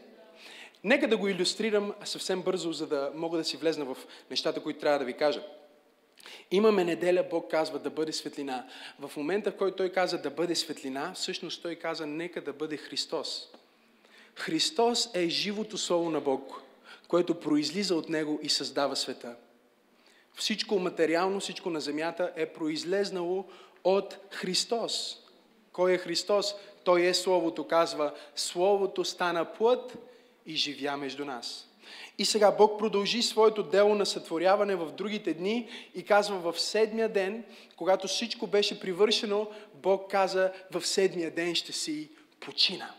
Нека 0.84 1.08
да 1.08 1.16
го 1.16 1.28
иллюстрирам 1.28 1.94
съвсем 2.04 2.42
бързо, 2.42 2.72
за 2.72 2.86
да 2.86 3.12
мога 3.14 3.38
да 3.38 3.44
си 3.44 3.56
влезна 3.56 3.84
в 3.84 3.96
нещата, 4.30 4.62
които 4.62 4.80
трябва 4.80 4.98
да 4.98 5.04
ви 5.04 5.12
кажа. 5.12 5.42
Имаме 6.50 6.84
неделя, 6.84 7.24
Бог 7.30 7.50
казва 7.50 7.78
да 7.78 7.90
бъде 7.90 8.12
светлина. 8.12 8.66
В 8.98 9.16
момента, 9.16 9.50
в 9.50 9.56
който 9.56 9.76
Той 9.76 9.88
каза 9.88 10.18
да 10.18 10.30
бъде 10.30 10.54
светлина, 10.54 11.12
всъщност 11.14 11.62
Той 11.62 11.74
каза 11.74 12.06
нека 12.06 12.40
да 12.40 12.52
бъде 12.52 12.76
Христос. 12.76 13.48
Христос 14.34 15.10
е 15.14 15.28
живото 15.28 15.78
Слово 15.78 16.10
на 16.10 16.20
Бог, 16.20 16.62
което 17.08 17.40
произлиза 17.40 17.94
от 17.94 18.08
Него 18.08 18.40
и 18.42 18.48
създава 18.48 18.96
света. 18.96 19.36
Всичко 20.34 20.78
материално, 20.78 21.40
всичко 21.40 21.70
на 21.70 21.80
земята 21.80 22.32
е 22.36 22.46
произлезнало 22.46 23.44
от 23.84 24.16
Христос. 24.30 25.16
Кой 25.72 25.92
е 25.92 25.98
Христос? 25.98 26.54
Той 26.84 27.02
е 27.02 27.14
Словото, 27.14 27.66
казва, 27.66 28.14
Словото 28.36 29.04
стана 29.04 29.44
плът 29.52 29.98
и 30.46 30.56
живя 30.56 30.96
между 30.96 31.24
нас. 31.24 31.68
И 32.18 32.24
сега 32.24 32.50
Бог 32.50 32.78
продължи 32.78 33.22
своето 33.22 33.62
дело 33.62 33.94
на 33.94 34.06
сътворяване 34.06 34.76
в 34.76 34.92
другите 34.92 35.34
дни 35.34 35.68
и 35.94 36.02
казва 36.02 36.52
в 36.52 36.60
седмия 36.60 37.08
ден, 37.08 37.44
когато 37.76 38.08
всичко 38.08 38.46
беше 38.46 38.80
привършено, 38.80 39.50
Бог 39.74 40.10
каза 40.10 40.52
в 40.70 40.86
седмия 40.86 41.30
ден 41.30 41.54
ще 41.54 41.72
си 41.72 42.08
почина. 42.40 42.90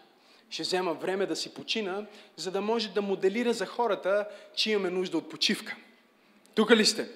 Ще 0.49 0.63
взема 0.63 0.93
време 0.93 1.25
да 1.25 1.35
си 1.35 1.53
почина, 1.53 2.05
за 2.35 2.51
да 2.51 2.61
може 2.61 2.89
да 2.89 3.01
моделира 3.01 3.53
за 3.53 3.65
хората, 3.65 4.27
че 4.55 4.71
имаме 4.71 4.89
нужда 4.89 5.17
от 5.17 5.29
почивка. 5.29 5.75
Тук 6.55 6.71
ли 6.71 6.85
сте? 6.85 7.09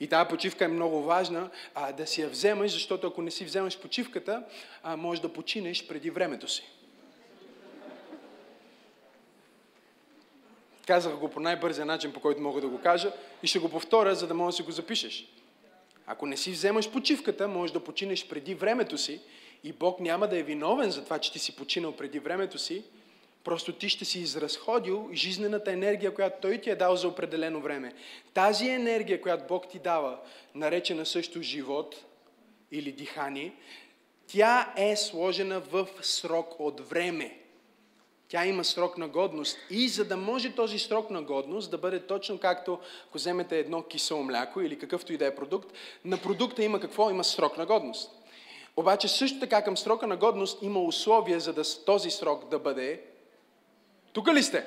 И 0.00 0.06
тази 0.06 0.28
почивка 0.28 0.64
е 0.64 0.68
много 0.68 1.02
важна 1.02 1.50
а, 1.74 1.92
да 1.92 2.06
си 2.06 2.20
я 2.20 2.28
вземаш, 2.28 2.72
защото 2.72 3.06
ако 3.06 3.22
не 3.22 3.30
си 3.30 3.44
вземаш 3.44 3.78
почивката, 3.78 4.42
а, 4.82 4.96
можеш 4.96 5.22
да 5.22 5.32
починеш 5.32 5.86
преди 5.86 6.10
времето 6.10 6.48
си. 6.48 6.62
Казах 10.86 11.16
го 11.16 11.28
по 11.28 11.40
най-бързия 11.40 11.86
начин, 11.86 12.12
по 12.12 12.20
който 12.20 12.40
мога 12.40 12.60
да 12.60 12.68
го 12.68 12.80
кажа 12.80 13.12
и 13.42 13.46
ще 13.46 13.58
го 13.58 13.68
повторя, 13.68 14.14
за 14.14 14.26
да 14.26 14.34
можеш 14.34 14.56
да 14.56 14.62
си 14.62 14.66
го 14.66 14.72
запишеш. 14.72 15.28
Ако 16.06 16.26
не 16.26 16.36
си 16.36 16.50
вземаш 16.50 16.90
почивката, 16.90 17.48
можеш 17.48 17.72
да 17.72 17.84
починеш 17.84 18.28
преди 18.28 18.54
времето 18.54 18.98
си 18.98 19.20
и 19.64 19.72
Бог 19.72 20.00
няма 20.00 20.28
да 20.28 20.38
е 20.38 20.42
виновен 20.42 20.90
за 20.90 21.04
това, 21.04 21.18
че 21.18 21.32
ти 21.32 21.38
си 21.38 21.56
починал 21.56 21.92
преди 21.92 22.18
времето 22.18 22.58
си, 22.58 22.84
просто 23.44 23.72
ти 23.72 23.88
ще 23.88 24.04
си 24.04 24.20
изразходил 24.20 25.08
жизнената 25.12 25.72
енергия, 25.72 26.14
която 26.14 26.36
Той 26.42 26.58
ти 26.58 26.70
е 26.70 26.76
дал 26.76 26.96
за 26.96 27.08
определено 27.08 27.60
време. 27.60 27.92
Тази 28.34 28.68
енергия, 28.68 29.20
която 29.20 29.44
Бог 29.48 29.68
ти 29.68 29.78
дава, 29.78 30.18
наречена 30.54 31.06
също 31.06 31.42
живот 31.42 32.04
или 32.72 32.92
дихание, 32.92 33.52
тя 34.26 34.72
е 34.76 34.96
сложена 34.96 35.60
в 35.60 35.88
срок 36.02 36.60
от 36.60 36.88
време. 36.88 37.43
Тя 38.34 38.46
има 38.46 38.64
срок 38.64 38.98
на 38.98 39.08
годност. 39.08 39.58
И 39.70 39.88
за 39.88 40.04
да 40.04 40.16
може 40.16 40.54
този 40.54 40.78
срок 40.78 41.10
на 41.10 41.22
годност 41.22 41.70
да 41.70 41.78
бъде 41.78 42.00
точно 42.00 42.38
както, 42.38 42.78
ако 43.08 43.18
вземете 43.18 43.58
едно 43.58 43.82
кисело 43.82 44.22
мляко 44.22 44.60
или 44.60 44.78
какъвто 44.78 45.12
и 45.12 45.16
да 45.16 45.26
е 45.26 45.34
продукт, 45.34 45.72
на 46.04 46.18
продукта 46.18 46.64
има 46.64 46.80
какво? 46.80 47.10
Има 47.10 47.24
срок 47.24 47.58
на 47.58 47.66
годност. 47.66 48.10
Обаче 48.76 49.08
също 49.08 49.40
така 49.40 49.62
към 49.62 49.76
срока 49.76 50.06
на 50.06 50.16
годност 50.16 50.62
има 50.62 50.80
условия, 50.80 51.40
за 51.40 51.52
да 51.52 51.84
този 51.86 52.10
срок 52.10 52.48
да 52.48 52.58
бъде... 52.58 53.00
Тук 54.12 54.28
ли 54.28 54.42
сте? 54.42 54.64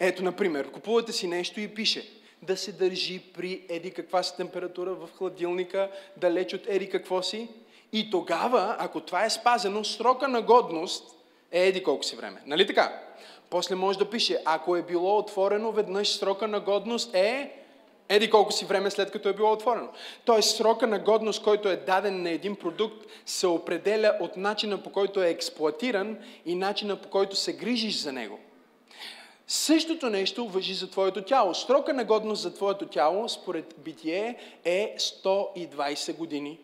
Ето, 0.00 0.22
например, 0.22 0.70
купувате 0.70 1.12
си 1.12 1.26
нещо 1.26 1.60
и 1.60 1.74
пише 1.74 2.08
да 2.42 2.56
се 2.56 2.72
държи 2.72 3.22
при 3.34 3.66
еди 3.68 3.90
каква 3.90 4.22
си 4.22 4.36
температура 4.36 4.94
в 4.94 5.08
хладилника, 5.18 5.90
далеч 6.16 6.54
от 6.54 6.62
еди 6.66 6.90
какво 6.90 7.22
си. 7.22 7.48
И 7.92 8.10
тогава, 8.10 8.76
ако 8.78 9.00
това 9.00 9.24
е 9.24 9.30
спазено, 9.30 9.84
срока 9.84 10.28
на 10.28 10.42
годност 10.42 11.17
е 11.52 11.66
еди 11.66 11.82
колко 11.82 12.02
си 12.02 12.16
време. 12.16 12.42
Нали 12.46 12.66
така? 12.66 13.00
После 13.50 13.74
може 13.74 13.98
да 13.98 14.10
пише, 14.10 14.38
ако 14.44 14.76
е 14.76 14.82
било 14.82 15.18
отворено 15.18 15.72
веднъж 15.72 16.08
срока 16.08 16.48
на 16.48 16.60
годност 16.60 17.14
е 17.14 17.52
еди 18.08 18.30
колко 18.30 18.52
си 18.52 18.64
време 18.64 18.90
след 18.90 19.10
като 19.10 19.28
е 19.28 19.32
било 19.32 19.52
отворено. 19.52 19.88
Тоест 20.24 20.56
срока 20.56 20.86
на 20.86 20.98
годност, 20.98 21.42
който 21.42 21.68
е 21.68 21.76
даден 21.76 22.22
на 22.22 22.30
един 22.30 22.56
продукт, 22.56 23.06
се 23.26 23.46
определя 23.46 24.16
от 24.20 24.36
начина 24.36 24.82
по 24.82 24.90
който 24.90 25.22
е 25.22 25.28
експлуатиран 25.28 26.18
и 26.46 26.54
начина 26.54 26.96
по 26.96 27.08
който 27.08 27.36
се 27.36 27.52
грижиш 27.52 27.96
за 27.96 28.12
него. 28.12 28.38
Същото 29.46 30.10
нещо 30.10 30.48
въжи 30.48 30.74
за 30.74 30.90
твоето 30.90 31.22
тяло. 31.22 31.54
Срока 31.54 31.94
на 31.94 32.04
годност 32.04 32.42
за 32.42 32.54
твоето 32.54 32.86
тяло, 32.86 33.28
според 33.28 33.74
битие, 33.78 34.36
е 34.64 34.94
120 34.98 36.16
години 36.16 36.58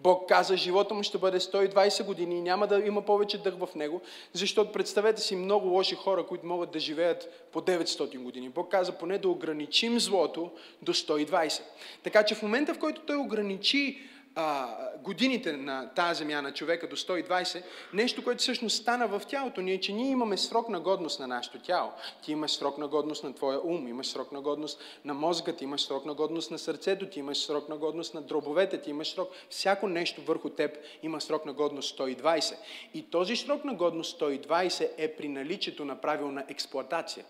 Бог 0.00 0.28
каза, 0.28 0.56
живота 0.56 0.94
му 0.94 1.02
ще 1.02 1.18
бъде 1.18 1.40
120 1.40 2.04
години 2.04 2.38
и 2.38 2.42
няма 2.42 2.66
да 2.66 2.78
има 2.78 3.02
повече 3.02 3.38
дъх 3.38 3.54
в 3.58 3.68
него, 3.74 4.00
защото 4.32 4.72
представете 4.72 5.20
си 5.20 5.36
много 5.36 5.68
лоши 5.68 5.94
хора, 5.94 6.26
които 6.26 6.46
могат 6.46 6.70
да 6.70 6.78
живеят 6.78 7.48
по 7.52 7.60
900 7.60 8.18
години. 8.18 8.48
Бог 8.48 8.70
каза 8.70 8.92
поне 8.92 9.18
да 9.18 9.28
ограничим 9.28 10.00
злото 10.00 10.50
до 10.82 10.94
120. 10.94 11.62
Така 12.02 12.22
че 12.22 12.34
в 12.34 12.42
момента, 12.42 12.74
в 12.74 12.78
който 12.78 13.00
той 13.00 13.16
ограничи 13.16 14.08
а, 14.40 14.76
годините 15.02 15.52
на 15.52 15.88
тази 15.94 16.18
земя 16.18 16.42
на 16.42 16.52
човека 16.52 16.88
до 16.88 16.96
120, 16.96 17.62
нещо, 17.92 18.24
което 18.24 18.40
всъщност 18.40 18.76
стана 18.76 19.08
в 19.08 19.22
тялото 19.28 19.60
ни 19.60 19.72
е, 19.72 19.80
че 19.80 19.92
ние 19.92 20.10
имаме 20.10 20.36
срок 20.36 20.68
на 20.68 20.80
годност 20.80 21.20
на 21.20 21.26
нашето 21.26 21.58
тяло. 21.58 21.92
Ти 22.22 22.32
имаш 22.32 22.50
срок 22.50 22.78
на 22.78 22.88
годност 22.88 23.24
на 23.24 23.34
твоя 23.34 23.60
ум, 23.60 23.88
имаш 23.88 24.06
срок 24.06 24.32
на 24.32 24.40
годност 24.40 24.80
на 25.04 25.14
мозъка, 25.14 25.56
ти 25.56 25.64
имаш 25.64 25.80
срок 25.80 26.04
на 26.04 26.14
годност 26.14 26.50
на 26.50 26.58
сърцето, 26.58 27.06
ти 27.06 27.18
имаш 27.18 27.38
срок 27.38 27.68
на 27.68 27.76
годност 27.76 28.14
на 28.14 28.22
дробовете, 28.22 28.80
ти 28.80 28.90
имаш 28.90 29.14
срок. 29.14 29.30
Всяко 29.50 29.88
нещо 29.88 30.22
върху 30.22 30.48
теб 30.48 30.76
има 31.02 31.20
срок 31.20 31.46
на 31.46 31.52
годност 31.52 31.98
120. 31.98 32.54
И 32.94 33.10
този 33.10 33.36
срок 33.36 33.64
на 33.64 33.74
годност 33.74 34.20
120 34.20 34.90
е 34.98 35.08
при 35.08 35.28
наличието 35.28 35.84
на 35.84 36.00
правилна 36.00 36.44
експлоатация. 36.48 37.24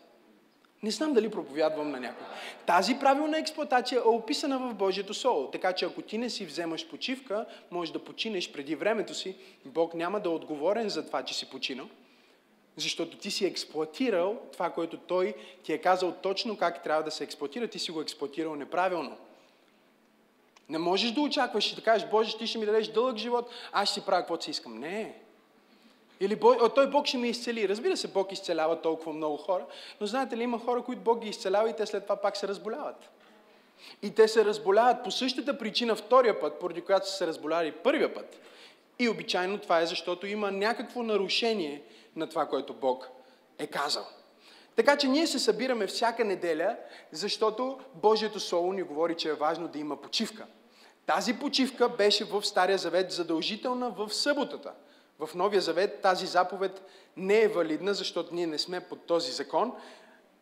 Не 0.83 0.91
знам 0.91 1.13
дали 1.13 1.31
проповядвам 1.31 1.91
на 1.91 2.01
някой. 2.01 2.27
Тази 2.67 2.99
правилна 2.99 3.39
експлуатация 3.39 3.99
е 3.99 4.09
описана 4.09 4.59
в 4.59 4.75
Божието 4.75 5.15
Слово. 5.15 5.51
Така 5.51 5.73
че 5.73 5.85
ако 5.85 6.03
ти 6.03 6.19
не 6.19 6.31
си 6.31 6.47
вземаш 6.47 6.89
почивка, 6.89 7.47
можеш 7.71 7.93
да 7.93 8.05
починеш 8.05 8.53
преди 8.53 8.75
времето 8.75 9.15
си. 9.15 9.37
Бог 9.65 9.95
няма 9.95 10.21
да 10.21 10.29
е 10.29 10.33
отговорен 10.33 10.89
за 10.89 11.07
това, 11.07 11.23
че 11.23 11.35
си 11.35 11.51
починал. 11.51 11.89
Защото 12.77 13.17
ти 13.17 13.31
си 13.31 13.45
експлуатирал 13.47 14.39
това, 14.53 14.71
което 14.71 14.97
Той 14.97 15.35
ти 15.63 15.73
е 15.73 15.79
казал 15.79 16.13
точно 16.13 16.57
как 16.57 16.83
трябва 16.83 17.03
да 17.03 17.11
се 17.11 17.25
експлуатира. 17.25 17.69
Ти 17.69 17.79
си 17.79 17.91
го 17.91 18.01
експлуатирал 18.01 18.57
неправилно. 18.57 19.17
Не 20.69 20.79
можеш 20.79 21.11
да 21.11 21.21
очакваш 21.21 21.73
и 21.73 21.75
да 21.75 21.83
кажеш, 21.83 22.09
Боже, 22.09 22.39
ти 22.39 22.47
ще 22.47 22.59
ми 22.59 22.67
дадеш 22.67 22.89
дълъг 22.89 23.17
живот, 23.17 23.51
аз 23.73 23.89
ще 23.89 24.01
си 24.01 24.07
правя 24.07 24.21
каквото 24.21 24.45
си 24.45 24.51
искам. 24.51 24.79
Не. 24.79 25.15
Или 26.21 26.37
Бог, 26.37 26.75
той 26.75 26.91
Бог 26.91 27.07
ще 27.07 27.19
ме 27.19 27.29
изцели. 27.29 27.69
Разбира 27.69 27.97
се, 27.97 28.09
Бог 28.09 28.33
изцелява 28.33 28.81
толкова 28.81 29.13
много 29.13 29.37
хора, 29.37 29.67
но 30.01 30.07
знаете 30.07 30.37
ли, 30.37 30.43
има 30.43 30.59
хора, 30.59 30.83
които 30.83 31.03
Бог 31.03 31.21
ги 31.21 31.29
изцелява 31.29 31.71
и 31.71 31.77
те 31.77 31.87
след 31.87 32.03
това 32.03 32.17
пак 32.17 32.37
се 32.37 32.49
разболяват. 32.49 33.11
И 34.03 34.15
те 34.15 34.29
се 34.29 34.45
разболяват 34.45 35.05
по 35.05 35.11
същата 35.11 35.59
причина 35.59 35.97
втория 35.97 36.41
път, 36.41 36.61
поради 36.61 36.81
която 36.81 37.11
са 37.11 37.17
се 37.17 37.27
разболяли 37.27 37.73
първия 37.73 38.15
път. 38.15 38.41
И 38.99 39.09
обичайно 39.09 39.59
това 39.59 39.81
е 39.81 39.87
защото 39.87 40.27
има 40.27 40.51
някакво 40.51 41.03
нарушение 41.03 41.83
на 42.17 42.29
това, 42.29 42.47
което 42.47 42.75
Бог 42.75 43.09
е 43.59 43.67
казал. 43.67 44.07
Така 44.77 44.97
че 44.97 45.09
ние 45.09 45.27
се 45.27 45.39
събираме 45.39 45.87
всяка 45.87 46.25
неделя, 46.25 46.77
защото 47.13 47.79
Божието 47.95 48.41
Слово 48.41 48.73
ни 48.73 48.83
говори, 48.83 49.15
че 49.15 49.29
е 49.29 49.35
важно 49.35 49.69
да 49.69 49.79
има 49.79 49.97
почивка. 49.97 50.47
Тази 51.07 51.39
почивка 51.39 51.89
беше 51.89 52.25
в 52.25 52.45
Стария 52.45 52.79
Завет 52.79 53.13
задължителна 53.13 53.91
в 53.91 54.15
съботата– 54.15 54.73
в 55.19 55.35
Новия 55.35 55.61
Завет 55.61 56.01
тази 56.01 56.27
заповед 56.27 56.83
не 57.17 57.41
е 57.41 57.49
валидна, 57.49 57.95
защото 57.95 58.35
ние 58.35 58.47
не 58.47 58.59
сме 58.59 58.81
под 58.81 59.07
този 59.07 59.33
закон. 59.33 59.73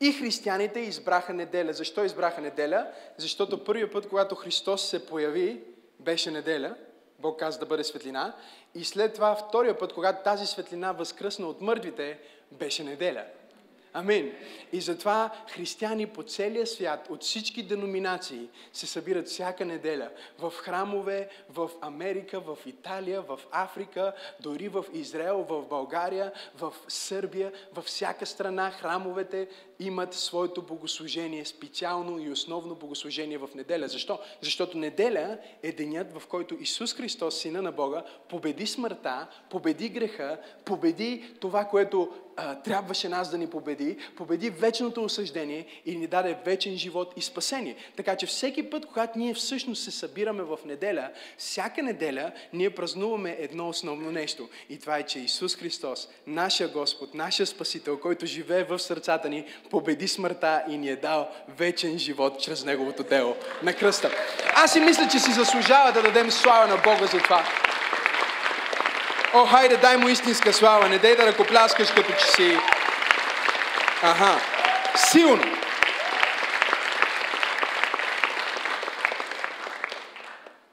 И 0.00 0.12
християните 0.12 0.80
избраха 0.80 1.32
неделя. 1.32 1.72
Защо 1.72 2.04
избраха 2.04 2.40
неделя? 2.40 2.86
Защото 3.16 3.64
първият 3.64 3.92
път, 3.92 4.08
когато 4.08 4.34
Христос 4.34 4.88
се 4.88 5.06
появи, 5.06 5.64
беше 6.00 6.30
неделя. 6.30 6.74
Бог 7.18 7.38
каза 7.38 7.58
да 7.58 7.66
бъде 7.66 7.84
светлина. 7.84 8.34
И 8.74 8.84
след 8.84 9.14
това 9.14 9.34
втория 9.34 9.78
път, 9.78 9.92
когато 9.92 10.24
тази 10.24 10.46
светлина 10.46 10.92
възкръсна 10.92 11.46
от 11.46 11.60
мъртвите, 11.60 12.18
беше 12.52 12.84
неделя. 12.84 13.24
Амин. 13.96 14.32
И 14.72 14.80
затова 14.80 15.30
християни 15.48 16.06
по 16.06 16.22
целия 16.22 16.66
свят, 16.66 17.06
от 17.10 17.22
всички 17.22 17.62
деноминации, 17.62 18.48
се 18.72 18.86
събират 18.86 19.28
всяка 19.28 19.64
неделя 19.64 20.10
в 20.38 20.50
храмове, 20.50 21.28
в 21.50 21.70
Америка, 21.80 22.40
в 22.40 22.58
Италия, 22.66 23.22
в 23.22 23.40
Африка, 23.50 24.12
дори 24.40 24.68
в 24.68 24.84
Израел, 24.92 25.46
в 25.48 25.62
България, 25.62 26.32
в 26.58 26.72
Сърбия, 26.88 27.52
във 27.72 27.84
всяка 27.84 28.26
страна 28.26 28.70
храмовете 28.70 29.48
имат 29.80 30.14
своето 30.14 30.62
богослужение, 30.62 31.44
специално 31.44 32.18
и 32.18 32.30
основно 32.30 32.74
богослужение 32.74 33.38
в 33.38 33.48
неделя. 33.54 33.88
Защо? 33.88 34.18
Защото 34.40 34.78
неделя 34.78 35.38
е 35.62 35.72
денят, 35.72 36.18
в 36.18 36.26
който 36.26 36.56
Исус 36.60 36.94
Христос, 36.94 37.40
Сина 37.40 37.62
на 37.62 37.72
Бога, 37.72 38.04
победи 38.28 38.66
смъртта, 38.66 39.26
победи 39.50 39.88
греха, 39.88 40.38
победи 40.64 41.34
това, 41.40 41.64
което 41.64 42.12
а, 42.36 42.54
трябваше 42.54 43.08
нас 43.08 43.30
да 43.30 43.38
ни 43.38 43.46
победи, 43.46 43.96
победи 44.16 44.50
вечното 44.50 45.04
осъждение 45.04 45.66
и 45.86 45.96
ни 45.96 46.06
даде 46.06 46.38
вечен 46.44 46.76
живот 46.76 47.12
и 47.16 47.22
спасение. 47.22 47.76
Така 47.96 48.16
че 48.16 48.26
всеки 48.26 48.70
път, 48.70 48.86
когато 48.86 49.18
ние 49.18 49.34
всъщност 49.34 49.82
се 49.82 49.90
събираме 49.90 50.42
в 50.42 50.58
неделя, 50.64 51.10
всяка 51.38 51.82
неделя 51.82 52.32
ние 52.52 52.70
празнуваме 52.70 53.36
едно 53.38 53.68
основно 53.68 54.10
нещо. 54.10 54.48
И 54.68 54.78
това 54.78 54.98
е, 54.98 55.02
че 55.02 55.18
Исус 55.18 55.56
Христос, 55.56 56.08
нашия 56.26 56.68
Господ, 56.68 57.14
нашия 57.14 57.46
Спасител, 57.46 58.00
който 58.00 58.26
живее 58.26 58.64
в 58.64 58.78
сърцата 58.78 59.28
ни, 59.28 59.44
победи 59.70 60.08
смъртта 60.08 60.62
и 60.68 60.78
ни 60.78 60.88
е 60.88 60.96
дал 60.96 61.28
вечен 61.48 61.98
живот 61.98 62.40
чрез 62.40 62.64
Неговото 62.64 63.02
дело 63.02 63.36
на 63.62 63.74
кръста. 63.74 64.10
Аз 64.54 64.72
си 64.72 64.80
мисля, 64.80 65.08
че 65.12 65.18
си 65.18 65.32
заслужава 65.32 65.92
да 65.92 66.02
дадем 66.02 66.30
слава 66.30 66.66
на 66.66 66.76
Бога 66.76 67.06
за 67.06 67.18
това. 67.18 67.44
О, 69.34 69.46
хайде, 69.46 69.76
дай 69.76 69.96
му 69.96 70.08
истинска 70.08 70.52
слава. 70.52 70.88
Не 70.88 70.98
дай 70.98 71.16
да 71.16 71.26
ръкопляскаш 71.26 71.90
като 71.90 72.12
че 72.12 72.26
си... 72.26 72.56
Аха. 74.02 74.40
Силно. 74.96 75.44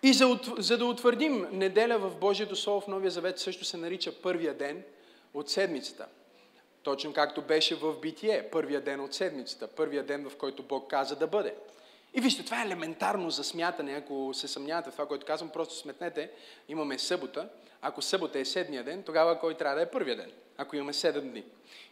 И 0.03 0.13
за, 0.13 0.39
за 0.57 0.77
да 0.77 0.85
утвърдим 0.85 1.47
неделя 1.51 1.97
в 1.97 2.15
Божието 2.15 2.55
Слово 2.55 2.81
в 2.81 2.87
Новия 2.87 3.11
Завет 3.11 3.39
също 3.39 3.65
се 3.65 3.77
нарича 3.77 4.11
първия 4.11 4.53
ден 4.53 4.83
от 5.33 5.49
седмицата. 5.49 6.05
Точно 6.83 7.13
както 7.13 7.41
беше 7.41 7.75
в 7.75 7.99
Битие, 7.99 8.49
първия 8.51 8.81
ден 8.81 8.99
от 8.99 9.13
седмицата, 9.13 9.67
първия 9.67 10.03
ден, 10.03 10.29
в 10.29 10.37
който 10.37 10.63
Бог 10.63 10.89
каза 10.89 11.15
да 11.15 11.27
бъде. 11.27 11.55
И 12.13 12.21
вижте, 12.21 12.45
това 12.45 12.61
е 12.61 12.65
елементарно 12.65 13.29
за 13.29 13.43
смятане. 13.43 13.93
Ако 13.93 14.33
се 14.33 14.47
съмнявате 14.47 14.89
в 14.89 14.93
това, 14.93 15.05
което 15.05 15.25
казвам, 15.25 15.49
просто 15.49 15.75
сметнете. 15.75 16.31
Имаме 16.69 16.99
събота. 16.99 17.49
Ако 17.81 18.01
събота 18.01 18.39
е 18.39 18.45
седмия 18.45 18.83
ден, 18.83 19.03
тогава 19.03 19.39
кой 19.39 19.53
трябва 19.53 19.75
да 19.75 19.81
е 19.81 19.91
първия 19.91 20.15
ден? 20.15 20.31
Ако 20.57 20.75
имаме 20.75 20.93
седем 20.93 21.29
дни. 21.29 21.43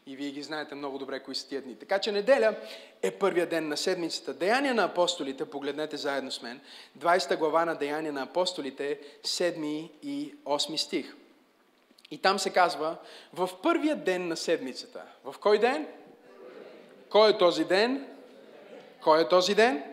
И 0.08 0.16
вие 0.16 0.32
ги 0.32 0.44
знаете 0.44 0.76
много 0.76 0.98
добре 0.98 1.20
кои 1.20 1.36
са 1.36 1.48
тия 1.48 1.62
дни. 1.62 1.76
Така 1.76 2.00
че 2.00 2.12
неделя 2.12 2.56
е 3.02 3.12
първия 3.12 3.50
ден 3.50 3.68
на 3.68 3.78
седмицата. 3.78 4.34
Деяния 4.34 4.74
на 4.74 4.84
апостолите, 4.84 5.46
погледнете 5.46 5.98
заедно 5.98 6.32
с 6.32 6.42
мен, 6.42 6.62
20 7.00 7.38
глава 7.38 7.66
на 7.66 7.76
Деяния 7.76 8.14
на 8.14 8.22
апостолите, 8.22 9.00
7 9.24 9.90
и 10.04 10.36
8 10.46 10.76
стих. 10.76 11.16
И 12.12 12.18
там 12.18 12.40
се 12.40 12.50
казва, 12.50 12.96
в 13.34 13.50
първия 13.64 13.96
ден 13.96 14.28
на 14.28 14.38
седмицата. 14.38 15.04
В 15.24 15.36
кой 15.40 15.60
ден? 15.60 15.88
Кой 17.10 17.30
е 17.30 17.38
този 17.38 17.66
ден? 17.66 18.08
Кой 19.04 19.22
е 19.22 19.28
този 19.28 19.56
ден? 19.56 19.84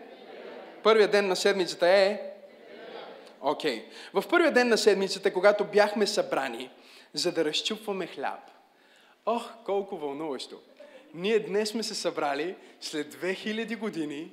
Първият 0.83 1.11
ден 1.11 1.27
на 1.27 1.35
седмицата 1.35 1.87
е... 1.87 2.21
Окей. 3.41 3.79
Okay. 3.79 4.21
В 4.21 4.29
първия 4.29 4.51
ден 4.51 4.67
на 4.67 4.77
седмицата, 4.77 5.33
когато 5.33 5.65
бяхме 5.65 6.07
събрани, 6.07 6.69
за 7.13 7.31
да 7.31 7.45
разчупваме 7.45 8.07
хляб. 8.07 8.39
Ох, 9.25 9.49
колко 9.65 9.97
вълнуващо! 9.97 10.59
Ние 11.13 11.39
днес 11.39 11.69
сме 11.69 11.83
се 11.83 11.95
събрали 11.95 12.55
след 12.81 13.15
2000 13.15 13.77
години, 13.77 14.31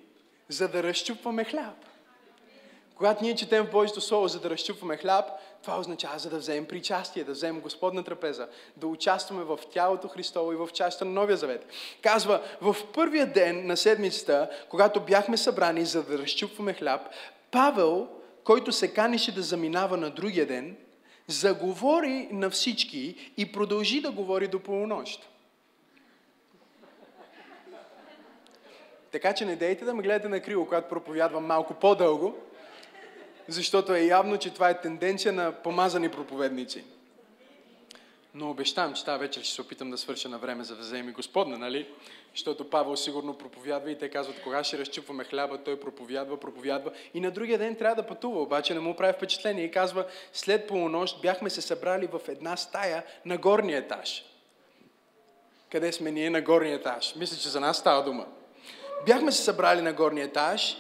за 0.49 0.69
да 0.69 0.83
разчупваме 0.83 1.45
хляб. 1.45 1.75
Когато 2.97 3.25
ние 3.25 3.35
четем 3.35 3.67
в 3.67 3.71
Божието 3.71 4.01
Слово, 4.01 4.29
за 4.29 4.41
да 4.41 4.51
разчупваме 4.51 4.97
хляб, 4.97 5.25
това 5.63 5.79
означава 5.79 6.19
за 6.19 6.31
да 6.31 6.39
вземем 6.39 6.67
причастие, 6.67 7.25
да 7.25 7.33
вземем 7.33 7.61
Господна 7.61 8.05
трапеза, 8.05 8.49
да 8.77 8.87
участваме 8.87 9.45
в 9.45 9.59
тялото 9.71 10.09
Христово 10.09 10.53
и 10.53 10.57
в 10.57 10.69
частта 10.75 11.05
на 11.05 11.11
Новия 11.11 11.37
Завет. 11.37 11.67
Казва, 12.03 12.43
в 12.61 12.77
първия 12.95 13.27
ден 13.27 13.67
на 13.67 13.77
седмицата, 13.77 14.51
когато 14.69 15.01
бяхме 15.01 15.37
събрани 15.37 15.85
за 15.85 16.03
да 16.03 16.19
разчупваме 16.19 16.75
хляб, 16.75 17.01
Павел, 17.51 18.09
който 18.45 18.73
се 18.73 18.95
канеше 18.95 19.35
да 19.35 19.43
заминава 19.43 19.97
на 19.97 20.11
другия 20.11 20.47
ден, 20.47 20.77
заговори 21.27 22.29
на 22.33 22.51
всички 22.51 23.33
и 23.37 23.53
продължи 23.53 24.01
да 24.01 24.11
говори 24.11 24.49
до 24.49 24.61
полунощ. 24.61 25.29
Така 29.13 29.35
че 29.35 29.45
не 29.45 29.57
дейте 29.57 29.85
да 29.85 29.95
ме 29.95 30.03
гледате 30.03 30.29
на 30.29 30.41
криво, 30.41 30.65
когато 30.65 30.89
проповядвам 30.89 31.47
малко 31.47 31.75
по-дълго, 31.75 32.39
защото 33.49 33.95
е 33.95 34.01
явно, 34.01 34.39
че 34.39 34.55
това 34.55 34.71
е 34.71 34.81
тенденция 34.81 35.33
на 35.33 35.53
помазани 35.53 36.09
проповедници. 36.09 36.85
Но 38.35 38.51
обещавам, 38.51 38.95
че 38.95 39.05
тази 39.05 39.21
вечер 39.21 39.43
ще 39.43 39.55
се 39.55 39.61
опитам 39.61 39.91
да 39.91 39.99
свърша 39.99 40.29
на 40.29 40.39
време, 40.39 40.65
за 40.65 40.77
да 40.77 40.83
вземе 40.83 41.13
Господна, 41.13 41.59
нали? 41.59 41.89
Защото 42.33 42.71
Павел 42.71 42.97
сигурно 42.97 43.39
проповядва 43.39 43.91
и 43.91 43.99
те 43.99 44.09
казват, 44.09 44.43
кога 44.43 44.65
ще 44.65 44.79
разчупваме 44.79 45.25
хляба, 45.25 45.59
той 45.59 45.81
проповядва, 45.81 46.41
проповядва. 46.41 46.91
И 47.15 47.21
на 47.21 47.31
другия 47.31 47.59
ден 47.59 47.77
трябва 47.77 48.03
да 48.03 48.09
пътува, 48.09 48.43
обаче 48.43 48.75
не 48.75 48.81
му 48.81 48.97
прави 48.97 49.13
впечатление. 49.13 49.65
И 49.65 49.71
казва, 49.71 50.07
след 50.33 50.67
полунощ 50.67 51.23
бяхме 51.23 51.51
се 51.51 51.61
събрали 51.61 52.07
в 52.07 52.21
една 52.29 52.57
стая 52.57 53.05
на 53.25 53.37
горния 53.37 53.79
етаж. 53.79 54.25
Къде 55.73 55.93
сме 55.93 56.11
ние 56.11 56.31
на 56.31 56.41
горния 56.41 56.75
етаж? 56.75 57.15
Мисля, 57.17 57.37
че 57.37 57.49
за 57.49 57.61
нас 57.61 57.79
става 57.79 58.05
дума. 58.05 58.27
Бяхме 59.07 59.33
се 59.33 59.43
събрали 59.43 59.83
на 59.83 59.93
горния 59.93 60.25
етаж 60.25 60.77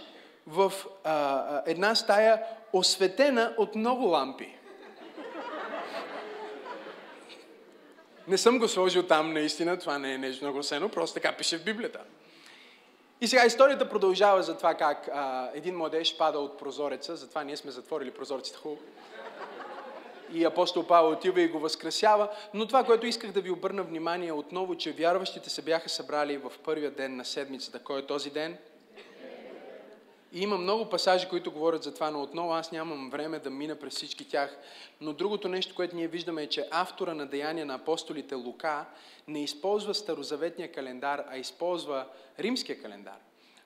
в 0.46 0.72
а, 1.04 1.62
една 1.66 1.94
стая, 1.94 2.42
осветена 2.72 3.54
от 3.56 3.74
много 3.74 4.04
лампи. 4.04 4.56
Не 8.28 8.38
съм 8.38 8.58
го 8.58 8.68
сложил 8.68 9.02
там 9.02 9.32
наистина, 9.32 9.78
това 9.78 9.98
не 9.98 10.14
е 10.14 10.18
нещо 10.18 10.44
нагласено, 10.44 10.88
просто 10.88 11.14
така 11.14 11.36
пише 11.36 11.58
в 11.58 11.64
Библията. 11.64 12.00
И 13.20 13.26
сега 13.26 13.44
историята 13.44 13.88
продължава 13.88 14.42
за 14.42 14.56
това 14.56 14.74
как 14.74 15.08
а, 15.14 15.50
един 15.54 15.76
младеж 15.76 16.16
пада 16.16 16.38
от 16.38 16.58
прозореца, 16.58 17.16
затова 17.16 17.44
ние 17.44 17.56
сме 17.56 17.70
затворили 17.70 18.10
прозорците 18.10 18.58
хубаво. 18.58 18.82
И 20.32 20.44
апостол 20.44 20.86
Павел 20.86 21.10
отива 21.10 21.40
и 21.40 21.48
го 21.48 21.58
възкресява. 21.58 22.28
Но 22.54 22.66
това, 22.66 22.84
което 22.84 23.06
исках 23.06 23.32
да 23.32 23.40
ви 23.40 23.50
обърна 23.50 23.82
внимание 23.82 24.32
отново, 24.32 24.74
че 24.74 24.92
вярващите 24.92 25.50
се 25.50 25.62
бяха 25.62 25.88
събрали 25.88 26.36
в 26.36 26.52
първия 26.64 26.90
ден 26.90 27.16
на 27.16 27.24
седмицата. 27.24 27.78
Кой 27.78 27.98
е 27.98 28.06
този 28.06 28.30
ден? 28.30 28.58
И 30.32 30.40
има 30.40 30.58
много 30.58 30.88
пасажи, 30.88 31.28
които 31.28 31.52
говорят 31.52 31.82
за 31.82 31.94
това, 31.94 32.10
но 32.10 32.22
отново 32.22 32.52
аз 32.52 32.72
нямам 32.72 33.10
време 33.10 33.38
да 33.38 33.50
мина 33.50 33.76
през 33.76 33.94
всички 33.94 34.28
тях. 34.28 34.58
Но 35.00 35.12
другото 35.12 35.48
нещо, 35.48 35.74
което 35.74 35.96
ние 35.96 36.08
виждаме 36.08 36.42
е, 36.42 36.48
че 36.48 36.68
автора 36.70 37.14
на 37.14 37.26
Деяния 37.26 37.66
на 37.66 37.74
апостолите 37.74 38.34
Лука 38.34 38.84
не 39.28 39.42
използва 39.42 39.94
старозаветния 39.94 40.72
календар, 40.72 41.24
а 41.28 41.36
използва 41.36 42.06
римския 42.38 42.82
календар. 42.82 43.18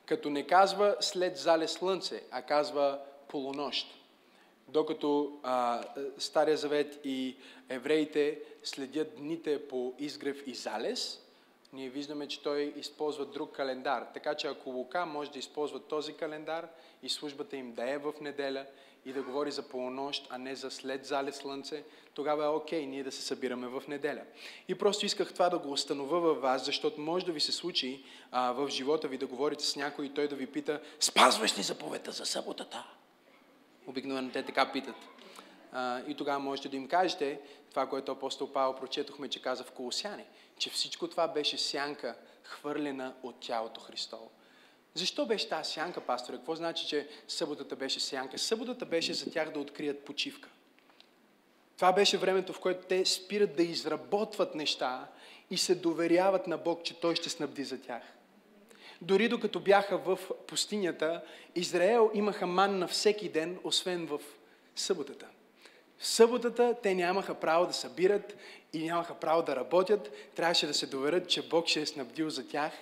Като 0.07 0.31
не 0.31 0.47
казва 0.47 0.97
след 1.01 1.39
зале 1.39 1.69
слънце, 1.69 2.23
а 2.31 2.43
казва 2.43 2.99
полунощ. 3.29 3.87
Докато 4.69 5.39
а, 5.43 5.85
Стария 6.19 6.57
завет 6.57 7.01
и 7.05 7.37
евреите 7.69 8.39
следят 8.63 9.17
дните 9.17 9.69
по 9.69 9.95
изгрев 9.99 10.43
и 10.47 10.55
залез, 10.55 11.21
ние 11.73 11.89
виждаме, 11.89 12.29
че 12.29 12.43
той 12.43 12.73
използва 12.77 13.27
друг 13.27 13.53
календар. 13.53 14.07
Така 14.15 14.35
че 14.35 14.47
ако 14.47 14.71
Лука 14.71 15.07
може 15.07 15.31
да 15.31 15.39
използва 15.39 15.81
този 15.81 16.13
календар 16.13 16.69
и 17.03 17.09
службата 17.09 17.57
им 17.57 17.73
да 17.73 17.91
е 17.91 17.99
в 17.99 18.13
неделя 18.21 18.67
и 19.05 19.13
да 19.13 19.23
говори 19.23 19.51
за 19.51 19.63
полунощ, 19.63 20.27
а 20.31 20.39
не 20.39 20.55
за 20.55 20.71
след 20.71 21.07
зале 21.07 21.33
слънце, 21.33 21.85
тогава 22.15 22.45
е 22.45 22.49
окей 22.49 22.87
ние 22.87 23.05
да 23.05 23.13
се 23.13 23.23
събираме 23.23 23.69
в 23.69 23.83
неделя. 23.89 24.23
И 24.69 24.75
просто 24.75 25.07
исках 25.07 25.33
това 25.33 25.49
да 25.49 25.59
го 25.59 25.73
установя 25.73 26.21
във 26.21 26.41
вас, 26.41 26.65
защото 26.65 27.01
може 27.01 27.27
да 27.27 27.33
ви 27.33 27.41
се 27.41 27.53
случи 27.53 28.05
а, 28.31 28.53
в 28.53 28.69
живота 28.69 29.09
ви 29.09 29.19
да 29.19 29.27
говорите 29.27 29.65
с 29.65 29.77
някой 29.77 30.07
и 30.07 30.15
той 30.15 30.29
да 30.29 30.37
ви 30.37 30.47
пита, 30.47 30.81
спазваш 31.01 31.59
ли 31.59 31.63
заповедта 31.63 32.13
за 32.13 32.27
съботата? 32.27 32.87
Обикновено 33.87 34.31
те 34.31 34.43
така 34.43 34.73
питат. 34.73 34.97
А, 35.73 36.01
и 36.09 36.15
тогава 36.15 36.39
можете 36.39 36.69
да 36.69 36.77
им 36.77 36.89
кажете 36.89 37.41
това, 37.71 37.87
което 37.87 38.13
апостол 38.13 38.53
Павел 38.53 38.75
прочетохме, 38.75 39.29
че 39.29 39.43
каза 39.43 39.65
в 39.65 39.71
Колосяне– 39.73 40.27
че 40.61 40.71
всичко 40.71 41.09
това 41.09 41.29
беше 41.29 41.59
сянка, 41.59 42.17
хвърлена 42.45 43.15
от 43.23 43.41
тялото 43.41 43.81
Христово. 43.81 44.31
Защо 44.95 45.27
беше 45.27 45.49
тази 45.49 45.73
сянка, 45.73 46.01
пасторе? 46.01 46.37
Какво 46.37 46.55
значи, 46.55 46.87
че 46.87 47.09
съботата 47.29 47.77
беше 47.77 48.01
сянка? 48.01 48.39
Съботата 48.39 48.87
беше 48.87 49.15
за 49.15 49.31
тях 49.31 49.53
да 49.53 49.61
открият 49.61 50.05
почивка. 50.05 50.49
Това 51.77 51.93
беше 51.93 52.19
времето, 52.19 52.53
в 52.53 52.61
което 52.61 52.87
те 52.87 53.07
спират 53.07 53.57
да 53.57 53.63
изработват 53.63 54.55
неща 54.55 55.09
и 55.51 55.59
се 55.59 55.75
доверяват 55.75 56.47
на 56.47 56.59
Бог, 56.59 56.83
че 56.83 57.01
Той 57.01 57.17
ще 57.17 57.29
снабди 57.29 57.65
за 57.65 57.81
тях. 57.83 58.03
Дори 59.03 59.29
докато 59.29 59.61
бяха 59.61 59.99
в 59.99 60.19
пустинята, 60.47 61.23
Израел 61.55 62.11
имаха 62.15 62.47
манна 62.47 62.89
всеки 62.89 63.29
ден, 63.29 63.59
освен 63.65 64.07
в 64.07 64.21
съботата. 64.77 65.27
В 66.01 66.07
съботата 66.07 66.75
те 66.83 66.95
нямаха 66.95 67.35
право 67.35 67.67
да 67.67 67.73
събират 67.73 68.37
и 68.73 68.85
нямаха 68.85 69.15
право 69.15 69.43
да 69.43 69.57
работят. 69.57 70.13
Трябваше 70.35 70.67
да 70.67 70.75
се 70.75 70.87
доверят, 70.87 71.29
че 71.29 71.49
Бог 71.49 71.67
ще 71.67 71.81
е 71.81 71.87
снабдил 71.87 72.31
за 72.31 72.49
тях 72.49 72.73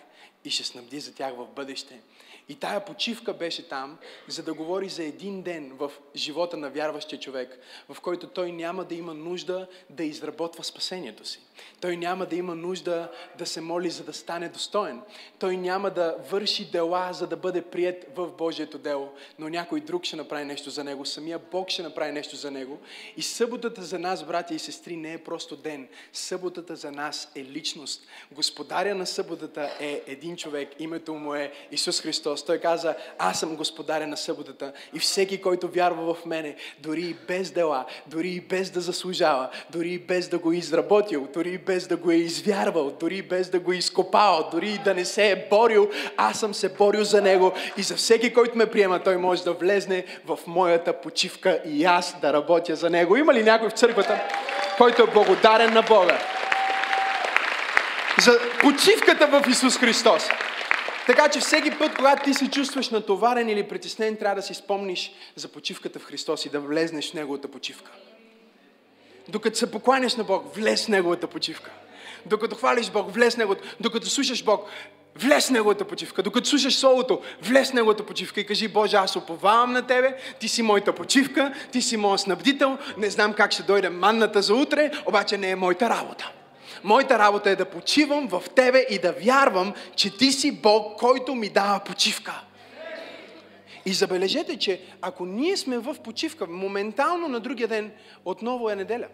и 0.45 0.51
ще 0.51 0.65
снабди 0.65 1.01
за 1.01 1.15
тях 1.15 1.35
в 1.35 1.47
бъдеще. 1.47 2.01
И 2.49 2.55
тая 2.55 2.85
почивка 2.85 3.35
беше 3.35 3.69
там, 3.69 3.99
за 4.29 4.43
да 4.43 4.55
говори 4.55 4.89
за 4.89 5.05
един 5.05 5.43
ден 5.43 5.73
в 5.79 5.93
живота 6.17 6.57
на 6.57 6.71
вярващия 6.71 7.21
човек, 7.21 7.59
в 7.89 8.01
който 8.01 8.27
той 8.27 8.53
няма 8.53 8.85
да 8.85 8.95
има 8.95 9.15
нужда 9.15 9.67
да 9.91 10.05
изработва 10.05 10.65
спасението 10.65 11.25
си. 11.25 11.41
Той 11.81 11.97
няма 11.97 12.27
да 12.27 12.37
има 12.37 12.55
нужда 12.55 13.11
да 13.39 13.47
се 13.47 13.61
моли, 13.61 13.91
за 13.91 14.05
да 14.05 14.13
стане 14.13 14.49
достоен. 14.49 15.01
Той 15.39 15.57
няма 15.57 15.91
да 15.91 16.17
върши 16.31 16.71
дела, 16.71 17.13
за 17.13 17.27
да 17.27 17.37
бъде 17.37 17.63
прият 17.63 18.07
в 18.15 18.33
Божието 18.33 18.79
дело, 18.79 19.13
но 19.39 19.49
някой 19.49 19.81
друг 19.81 20.05
ще 20.05 20.17
направи 20.17 20.45
нещо 20.45 20.71
за 20.71 20.85
него, 20.85 21.05
самия 21.05 21.39
Бог 21.39 21.71
ще 21.71 21.83
направи 21.83 22.13
нещо 22.13 22.37
за 22.37 22.51
него. 22.51 22.79
И 23.17 23.23
съботата 23.23 23.83
за 23.83 23.99
нас, 23.99 24.25
брати 24.25 24.55
и 24.55 24.59
сестри, 24.59 24.97
не 24.97 25.13
е 25.13 25.19
просто 25.19 25.57
ден. 25.57 25.89
Съботата 26.13 26.77
за 26.77 26.93
нас 26.93 27.33
е 27.35 27.45
личност. 27.45 28.07
Господаря 28.33 28.95
на 28.95 29.07
съботата 29.07 29.71
е 29.81 30.03
един 30.07 30.37
човек, 30.37 30.69
името 30.79 31.15
му 31.15 31.35
е 31.35 31.53
Исус 31.71 32.01
Христос. 32.01 32.38
Той 32.45 32.59
каза, 32.59 32.95
аз 33.19 33.41
съм 33.41 33.57
господаря 33.57 34.07
на 34.07 34.17
съботата 34.17 34.73
и 34.95 34.99
всеки, 34.99 35.43
който 35.43 35.69
вярва 35.69 36.15
в 36.15 36.27
мене, 36.27 36.57
дори 36.79 37.01
и 37.01 37.17
без 37.29 37.51
дела, 37.51 37.85
дори 38.07 38.29
и 38.29 38.41
без 38.41 38.71
да 38.71 38.81
заслужава, 38.81 39.49
дори 39.71 39.89
и 39.89 39.99
без 39.99 40.29
да 40.29 40.39
го 40.39 40.53
е 40.53 40.57
изработил, 40.57 41.29
дори 41.35 41.51
и 41.51 41.59
без 41.59 41.87
да 41.87 41.97
го 41.97 42.11
е 42.11 42.15
извярвал, 42.15 42.97
дори 43.01 43.17
и 43.17 43.23
без 43.23 43.49
да 43.49 43.59
го 43.59 43.73
е 43.73 43.77
изкопал, 43.77 44.49
дори 44.53 44.71
и 44.71 44.79
да 44.79 44.95
не 44.95 45.05
се 45.05 45.31
е 45.31 45.47
борил, 45.51 45.91
аз 46.17 46.41
съм 46.41 46.55
се 46.55 46.69
борил 46.69 47.05
за 47.05 47.23
него 47.23 47.53
и 47.77 47.83
за 47.83 47.97
всеки, 47.97 48.33
който 48.33 48.59
ме 48.59 48.67
приема, 48.67 49.03
той 49.03 49.17
може 49.17 49.45
да 49.45 49.53
влезне 49.53 50.05
в 50.27 50.39
моята 50.47 50.93
почивка 50.93 51.61
и 51.67 51.85
аз 51.85 52.21
да 52.21 52.33
работя 52.33 52.77
за 52.77 52.91
него. 52.91 53.17
Има 53.17 53.35
ли 53.35 53.43
някой 53.43 53.69
в 53.69 53.73
църквата, 53.73 54.21
който 54.77 55.03
е 55.03 55.07
благодарен 55.07 55.75
на 55.75 55.83
Бога? 55.83 56.19
За 58.21 58.39
почивката 58.61 59.27
в 59.27 59.43
Исус 59.49 59.79
Христос. 59.79 60.29
Така 61.09 61.29
че 61.29 61.41
всеки 61.41 61.71
път, 61.71 61.97
когато 61.97 62.25
ти 62.25 62.35
се 62.35 62.51
чувстваш 62.51 62.91
натоварен 62.91 63.49
или 63.49 63.69
притеснен, 63.69 64.17
трябва 64.17 64.37
да 64.37 64.43
си 64.43 64.55
спомниш 64.55 65.13
за 65.37 65.49
почивката 65.49 65.99
в 65.99 66.05
Христос 66.05 66.47
и 66.47 66.49
да 66.49 66.61
влезнеш 66.61 67.11
в 67.11 67.15
Неговата 67.15 67.49
почивка. 67.49 67.91
Докато 69.29 69.59
се 69.59 69.71
покланяш 69.71 70.17
на 70.17 70.25
Бог, 70.25 70.55
влез 70.55 70.85
в 70.85 70.89
Неговата 70.89 71.27
почивка. 71.27 71.71
Докато 72.27 72.57
хвалиш 72.57 72.91
Бог, 72.91 73.15
влез 73.15 73.35
в 73.35 73.39
Неговата, 73.39 73.63
докато 73.81 74.07
слушаш 74.07 74.45
Бог, 74.45 74.69
влез 75.17 75.47
в 75.47 75.51
Неговата 75.51 75.85
почивка. 75.85 76.23
Докато 76.23 76.49
слушаш 76.49 76.77
Словото, 76.77 77.21
влез 77.43 77.71
в 77.71 77.75
Неговата 77.75 78.07
почивка 78.07 78.41
и 78.41 78.47
кажи, 78.47 78.69
Боже, 78.69 78.97
аз 78.97 79.17
уповавам 79.17 79.73
на 79.73 79.87
Тебе, 79.87 80.17
Ти 80.41 80.49
си 80.49 80.63
моята 80.63 80.95
почивка, 80.95 81.55
Ти 81.73 81.83
си 81.83 81.97
моят 81.97 82.21
снабдител, 82.21 82.79
не 82.99 83.11
знам 83.11 83.33
как 83.33 83.53
ще 83.53 83.63
дойде 83.63 83.91
манната 83.91 84.43
за 84.43 84.55
утре, 84.55 84.91
обаче 85.07 85.39
не 85.39 85.51
е 85.51 85.57
моята 85.57 85.91
работа. 85.91 86.33
Моята 86.85 87.19
работа 87.19 87.51
е 87.51 87.57
да 87.57 87.71
почивам 87.71 88.29
в 88.29 88.43
Тебе 88.55 88.87
и 88.91 88.99
да 88.99 89.13
вярвам, 89.13 89.75
че 89.97 90.17
Ти 90.17 90.33
си 90.33 90.53
Бог, 90.53 90.99
който 90.99 91.35
ми 91.35 91.49
дава 91.49 91.81
почивка. 91.81 92.41
И 93.87 93.93
забележете, 93.93 94.59
че 94.59 94.83
ако 95.01 95.27
ние 95.27 95.57
сме 95.57 95.79
в 95.79 95.97
почивка, 96.05 96.47
моментално 96.47 97.29
на 97.29 97.41
другия 97.41 97.69
ден 97.69 97.93
отново 98.25 98.71
е 98.71 98.77
неделя. 98.77 99.09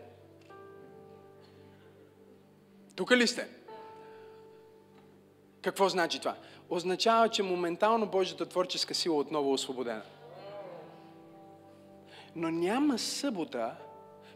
Тук 2.96 3.10
ли 3.10 3.26
сте? 3.26 3.48
Какво 5.62 5.88
значи 5.88 6.18
това? 6.18 6.36
Означава, 6.70 7.28
че 7.28 7.42
моментално 7.42 8.06
Божията 8.06 8.46
творческа 8.46 8.94
сила 8.94 9.16
отново 9.16 9.50
е 9.50 9.54
освободена. 9.54 10.02
Но 12.36 12.50
няма 12.50 12.98
събота 12.98 13.72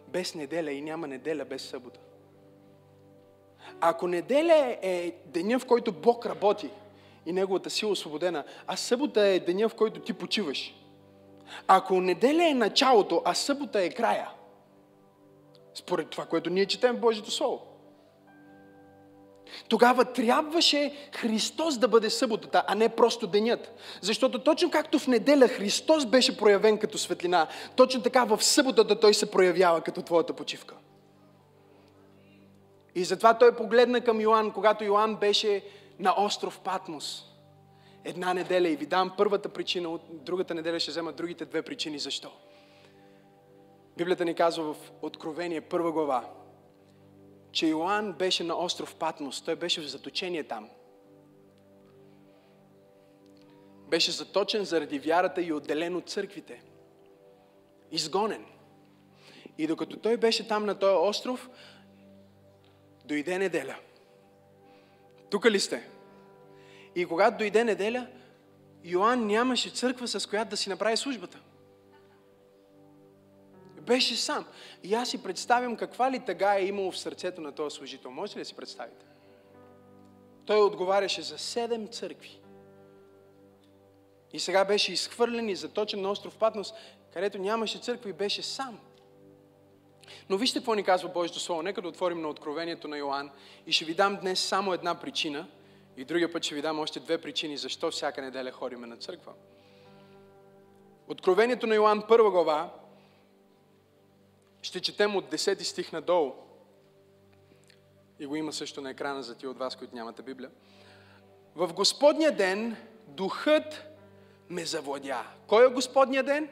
без 0.09 0.35
неделя 0.35 0.73
и 0.73 0.81
няма 0.81 1.07
неделя 1.07 1.45
без 1.45 1.63
събота. 1.63 2.01
Ако 3.81 4.07
неделя 4.07 4.77
е 4.83 5.13
деня, 5.27 5.59
в 5.59 5.67
който 5.67 5.93
Бог 5.93 6.27
работи 6.27 6.71
и 7.27 7.33
Неговата 7.33 7.71
сила 7.71 7.89
е 7.89 7.93
освободена, 7.93 8.45
а 8.67 8.77
събота 8.77 9.27
е 9.27 9.41
деня, 9.41 9.69
в 9.69 9.75
който 9.75 10.01
ти 10.01 10.13
почиваш. 10.13 10.75
Ако 11.67 12.01
неделя 12.01 12.49
е 12.49 12.55
началото, 12.55 13.23
а 13.25 13.35
събота 13.35 13.83
е 13.83 13.91
края, 13.91 14.31
според 15.75 16.11
това, 16.11 16.27
което 16.27 16.51
ние 16.51 16.67
четем 16.67 16.97
в 16.97 17.01
Божието 17.01 17.31
Слово, 17.31 17.63
тогава 19.69 20.05
трябваше 20.05 20.93
Христос 21.13 21.79
да 21.79 21.89
бъде 21.89 22.11
съботата, 22.11 22.65
а 22.67 22.75
не 22.75 22.89
просто 22.89 23.27
денят. 23.27 23.75
Защото 24.01 24.39
точно 24.39 24.71
както 24.71 24.99
в 24.99 25.07
неделя 25.07 25.49
Христос 25.49 26.07
беше 26.07 26.37
проявен 26.37 26.79
като 26.79 26.99
светлина, 26.99 27.47
точно 27.77 28.03
така 28.03 28.25
в 28.25 28.43
съботата 28.43 29.01
Той 29.01 29.15
се 29.15 29.31
проявява 29.31 29.81
като 29.81 30.03
твоята 30.03 30.33
почивка. 30.33 30.75
И 32.99 33.05
затова 33.05 33.39
той 33.39 33.57
погледна 33.57 34.01
към 34.01 34.21
Йоанн, 34.21 34.53
когато 34.53 34.85
Йоанн 34.85 35.17
беше 35.17 35.65
на 35.99 36.15
остров 36.19 36.61
Патмос. 36.61 37.25
Една 38.05 38.35
неделя 38.35 38.69
и 38.69 38.77
ви 38.77 38.87
дам 38.87 39.13
първата 39.17 39.49
причина, 39.49 39.89
от 39.89 40.25
другата 40.25 40.55
неделя 40.55 40.81
ще 40.81 40.91
взема 40.91 41.13
другите 41.13 41.45
две 41.45 41.63
причини. 41.63 41.99
Защо? 41.99 42.31
Библията 43.97 44.25
ни 44.25 44.35
казва 44.35 44.75
в 44.75 44.77
Откровение, 45.03 45.61
първа 45.61 45.93
глава, 45.93 46.31
че 47.53 47.67
Йоанн 47.67 48.13
беше 48.13 48.45
на 48.45 48.59
остров 48.59 48.95
Патмос. 48.95 49.43
Той 49.43 49.57
беше 49.57 49.81
в 49.81 49.89
заточение 49.89 50.45
там. 50.45 50.69
Беше 53.89 54.11
заточен 54.11 54.65
заради 54.65 54.99
вярата 54.99 55.43
и 55.43 55.53
отделен 55.53 55.97
от 55.97 56.09
църквите. 56.09 56.63
Изгонен. 57.91 58.45
И 59.59 59.67
докато 59.67 59.99
той 59.99 60.17
беше 60.17 60.49
там 60.49 60.67
на 60.67 60.79
този 60.79 61.09
остров, 61.09 61.51
дойде 63.09 63.39
неделя. 63.39 63.77
Тук 65.31 65.47
ли 65.47 65.61
сте? 65.61 65.89
И 66.95 67.07
когато 67.07 67.39
дойде 67.39 67.65
неделя, 67.65 68.07
Йоанн 68.85 69.27
нямаше 69.27 69.71
църква, 69.71 70.09
с 70.09 70.27
която 70.27 70.51
да 70.51 70.57
си 70.57 70.69
направи 70.69 70.97
службата. 70.97 71.39
Беше 73.81 74.17
сам. 74.17 74.47
И 74.83 74.95
аз 74.95 75.11
си 75.11 75.23
представям 75.23 75.77
каква 75.77 76.11
ли 76.11 76.21
тъга 76.21 76.59
е 76.59 76.67
имало 76.67 76.91
в 76.91 76.99
сърцето 76.99 77.41
на 77.41 77.53
този 77.53 77.77
служител. 77.77 78.11
Може 78.11 78.35
ли 78.35 78.39
да 78.39 78.45
си 78.45 78.57
представите? 78.57 79.07
Той 80.47 80.61
отговаряше 80.61 81.23
за 81.23 81.39
седем 81.39 81.89
църкви. 81.89 82.41
И 84.33 84.41
сега 84.41 84.65
беше 84.65 84.93
изхвърлен 84.93 85.49
и 85.49 85.57
заточен 85.57 86.01
на 86.01 86.11
остров 86.11 86.37
Патмос, 86.37 86.73
където 87.13 87.39
нямаше 87.39 87.79
църква 87.79 88.11
и 88.11 88.13
беше 88.13 88.43
сам. 88.43 88.81
Но 90.31 90.37
вижте 90.37 90.59
какво 90.59 90.75
ни 90.75 90.83
казва 90.83 91.09
Божието 91.09 91.41
Слово. 91.41 91.63
Нека 91.63 91.83
да 91.83 91.89
отворим 91.89 92.21
на 92.21 92.29
Откровението 92.29 92.89
на 92.89 92.99
Йоанн 92.99 93.31
и 93.67 93.73
ще 93.73 93.85
ви 93.85 93.95
дам 93.95 94.17
днес 94.17 94.41
само 94.41 94.73
една 94.73 94.95
причина 94.95 95.47
и 95.97 96.05
другия 96.05 96.33
път 96.33 96.43
ще 96.43 96.55
ви 96.55 96.63
дам 96.63 96.79
още 96.79 97.01
две 97.01 97.19
причини, 97.19 97.57
защо 97.57 97.91
всяка 97.91 98.23
неделя 98.23 98.51
ходиме 98.51 98.87
на 98.87 98.97
църква. 98.97 99.33
Откровението 101.09 101.67
на 101.67 101.75
Йоанн, 101.75 102.03
първа 102.09 102.31
глава, 102.31 102.71
ще 104.63 104.81
четем 104.81 105.17
от 105.17 105.25
10 105.25 105.63
стих 105.63 105.93
надолу. 105.93 106.33
И 108.19 108.27
го 108.27 108.37
има 108.37 108.53
също 108.53 108.81
на 108.81 108.91
екрана 108.91 109.23
за 109.23 109.35
ти 109.35 109.47
от 109.47 109.59
вас, 109.59 109.77
които 109.77 109.95
нямате 109.95 110.23
Библия. 110.23 110.51
В 111.55 111.73
Господния 111.73 112.37
ден 112.37 112.77
духът 113.07 113.85
ме 114.49 114.65
завладя. 114.65 115.25
Кой 115.47 115.67
е 115.67 115.71
Господния 115.71 116.23
ден? 116.23 116.49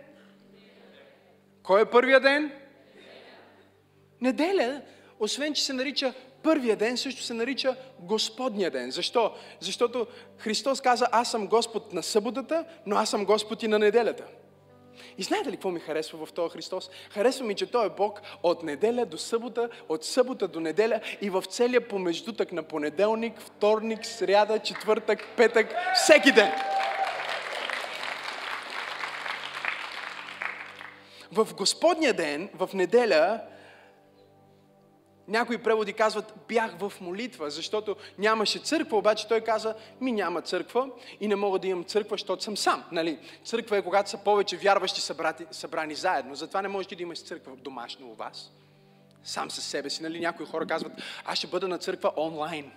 Кой 1.62 1.82
е 1.82 1.90
първия 1.90 2.20
ден? 2.20 2.52
Неделя, 4.20 4.82
освен 5.20 5.54
че 5.54 5.64
се 5.64 5.72
нарича 5.72 6.14
първия 6.42 6.76
ден, 6.76 6.96
също 6.96 7.22
се 7.22 7.34
нарича 7.34 7.76
Господния 8.00 8.70
ден. 8.70 8.90
Защо? 8.90 9.32
Защото 9.60 10.06
Христос 10.38 10.80
каза, 10.80 11.06
аз 11.12 11.30
съм 11.30 11.46
Господ 11.46 11.92
на 11.92 12.02
съботата, 12.02 12.64
но 12.86 12.96
аз 12.96 13.10
съм 13.10 13.24
Господ 13.24 13.62
и 13.62 13.68
на 13.68 13.78
неделята. 13.78 14.24
И 15.18 15.22
знаете 15.22 15.50
ли 15.50 15.56
какво 15.56 15.70
ми 15.70 15.80
харесва 15.80 16.26
в 16.26 16.32
този 16.32 16.52
Христос? 16.52 16.90
Харесва 17.10 17.46
ми, 17.46 17.54
че 17.54 17.70
Той 17.70 17.86
е 17.86 17.90
Бог 17.90 18.22
от 18.42 18.62
неделя 18.62 19.06
до 19.06 19.18
събота, 19.18 19.68
от 19.88 20.04
събота 20.04 20.48
до 20.48 20.60
неделя 20.60 21.00
и 21.20 21.30
в 21.30 21.44
целия 21.48 21.88
помеждутък 21.88 22.52
на 22.52 22.62
понеделник, 22.62 23.40
вторник, 23.40 24.06
сряда, 24.06 24.58
четвъртък, 24.58 25.24
петък, 25.36 25.74
всеки 25.94 26.32
ден. 26.32 26.52
В 31.32 31.54
Господния 31.54 32.14
ден, 32.14 32.50
в 32.54 32.70
неделя, 32.74 33.40
някои 35.28 35.58
преводи 35.58 35.92
казват, 35.92 36.34
бях 36.48 36.78
в 36.78 36.92
молитва, 37.00 37.50
защото 37.50 37.96
нямаше 38.18 38.58
църква, 38.58 38.98
обаче 38.98 39.28
той 39.28 39.40
каза, 39.40 39.74
ми 40.00 40.12
няма 40.12 40.42
църква 40.42 40.90
и 41.20 41.28
не 41.28 41.36
мога 41.36 41.58
да 41.58 41.66
имам 41.66 41.84
църква, 41.84 42.14
защото 42.14 42.42
съм 42.42 42.56
сам. 42.56 42.84
Нали? 42.92 43.18
Църква 43.44 43.76
е 43.76 43.82
когато 43.82 44.10
са 44.10 44.18
повече 44.18 44.56
вярващи 44.56 45.00
събрати, 45.00 45.46
събрани 45.50 45.94
заедно. 45.94 46.34
Затова 46.34 46.62
не 46.62 46.68
можеш 46.68 46.86
да 46.86 47.02
имаш 47.02 47.24
църква 47.24 47.52
домашно 47.56 48.06
у 48.06 48.14
вас. 48.14 48.52
Сам 49.22 49.50
със 49.50 49.64
себе 49.64 49.90
си. 49.90 50.02
Нали? 50.02 50.20
Някои 50.20 50.46
хора 50.46 50.66
казват, 50.66 50.92
аз 51.24 51.38
ще 51.38 51.46
бъда 51.46 51.68
на 51.68 51.78
църква 51.78 52.12
онлайн. 52.16 52.72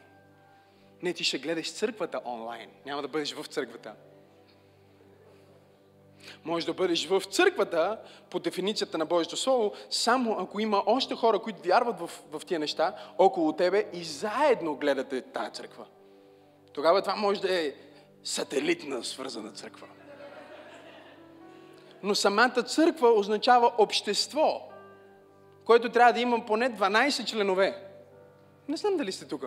Не, 1.01 1.13
ти 1.13 1.23
ще 1.23 1.39
гледаш 1.39 1.73
църквата 1.73 2.21
онлайн. 2.25 2.69
Няма 2.85 3.01
да 3.01 3.07
бъдеш 3.07 3.33
в 3.33 3.45
църквата. 3.45 3.93
Може 6.45 6.65
да 6.65 6.73
бъдеш 6.73 7.07
в 7.07 7.21
църквата, 7.31 7.97
по 8.29 8.39
дефиницията 8.39 8.97
на 8.97 9.05
Божието 9.05 9.37
Слово, 9.37 9.73
само 9.89 10.37
ако 10.39 10.59
има 10.59 10.83
още 10.85 11.15
хора, 11.15 11.39
които 11.39 11.67
вярват 11.67 11.99
в, 11.99 12.09
в 12.31 12.45
тия 12.45 12.59
неща 12.59 12.95
около 13.17 13.53
тебе 13.53 13.85
и 13.93 14.03
заедно 14.03 14.75
гледате 14.75 15.21
тази 15.21 15.51
църква. 15.51 15.85
Тогава 16.73 17.01
това 17.01 17.15
може 17.15 17.41
да 17.41 17.59
е 17.65 17.73
сателитна 18.23 19.03
свързана 19.03 19.51
църква. 19.51 19.87
Но 22.03 22.15
самата 22.15 22.63
църква 22.63 23.09
означава 23.09 23.71
общество, 23.77 24.61
което 25.65 25.89
трябва 25.89 26.13
да 26.13 26.19
има 26.19 26.45
поне 26.45 26.71
12 26.71 27.25
членове. 27.25 27.83
Не 28.67 28.77
знам 28.77 28.97
дали 28.97 29.11
сте 29.11 29.25
тук. 29.25 29.45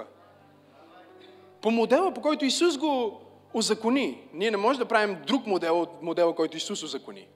По 1.60 1.70
модела, 1.70 2.14
по 2.14 2.20
който 2.22 2.44
Исус 2.44 2.78
го 2.78 3.20
озакони. 3.54 4.18
Ние 4.32 4.50
не 4.50 4.56
можем 4.56 4.78
да 4.78 4.88
правим 4.88 5.16
друг 5.26 5.46
модел 5.46 5.80
от 5.80 6.02
модела, 6.02 6.34
който 6.34 6.56
Исус 6.56 6.82
озакони. 6.82 7.26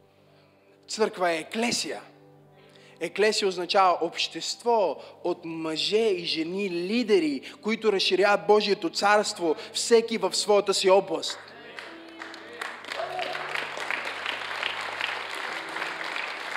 Църква 0.89 1.31
е 1.31 1.39
еклесия. 1.39 2.01
Еклесия 3.01 3.49
означава 3.49 3.99
общество 4.01 4.97
от 5.25 5.45
мъже 5.45 5.97
и 5.97 6.25
жени, 6.25 6.71
лидери, 6.71 7.41
които 7.63 7.93
разширяват 7.93 8.47
Божието 8.47 8.91
царство, 8.91 9.57
всеки 9.73 10.19
в 10.19 10.35
своята 10.35 10.75
си 10.75 10.91
област. 10.91 11.39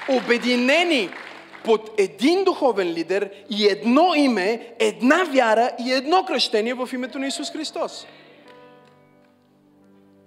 Обединени 0.09 1.09
под 1.63 1.99
един 1.99 2.43
духовен 2.43 2.87
лидер 2.87 3.31
и 3.49 3.67
едно 3.67 4.13
име, 4.15 4.75
една 4.79 5.23
вяра 5.23 5.71
и 5.79 5.91
едно 5.91 6.25
кръщение 6.25 6.73
в 6.73 6.89
името 6.93 7.19
на 7.19 7.27
Исус 7.27 7.51
Христос. 7.51 8.05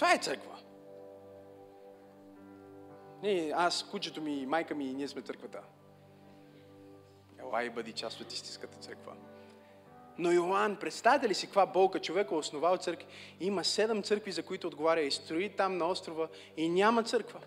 Това 0.03 0.15
е 0.15 0.19
църква. 0.19 0.57
Не, 3.23 3.53
аз, 3.55 3.87
кучето 3.91 4.23
ми, 4.23 4.47
майка 4.47 4.75
ми 4.75 4.85
и 4.85 4.95
ние 4.95 5.09
сме 5.09 5.23
църквата. 5.23 5.59
Ела 7.39 7.65
и 7.65 7.71
бъди 7.71 7.93
част 7.93 8.21
от 8.21 8.33
истинската 8.33 8.79
църква. 8.79 9.13
Но 10.19 10.33
Йоанн, 10.33 10.77
представете 10.77 11.29
ли 11.29 11.35
си 11.35 11.47
каква 11.47 11.67
болка 11.67 12.01
човек 12.01 12.31
е 12.31 12.35
основал 12.35 12.77
църкви? 12.77 13.07
Има 13.41 13.65
седем 13.65 14.03
църкви, 14.03 14.33
за 14.33 14.43
които 14.43 14.67
отговаря 14.67 15.01
и 15.01 15.11
строи 15.11 15.57
там 15.57 15.79
на 15.79 15.87
острова 15.87 16.29
и 16.57 16.69
няма 16.69 17.03
църква. 17.03 17.41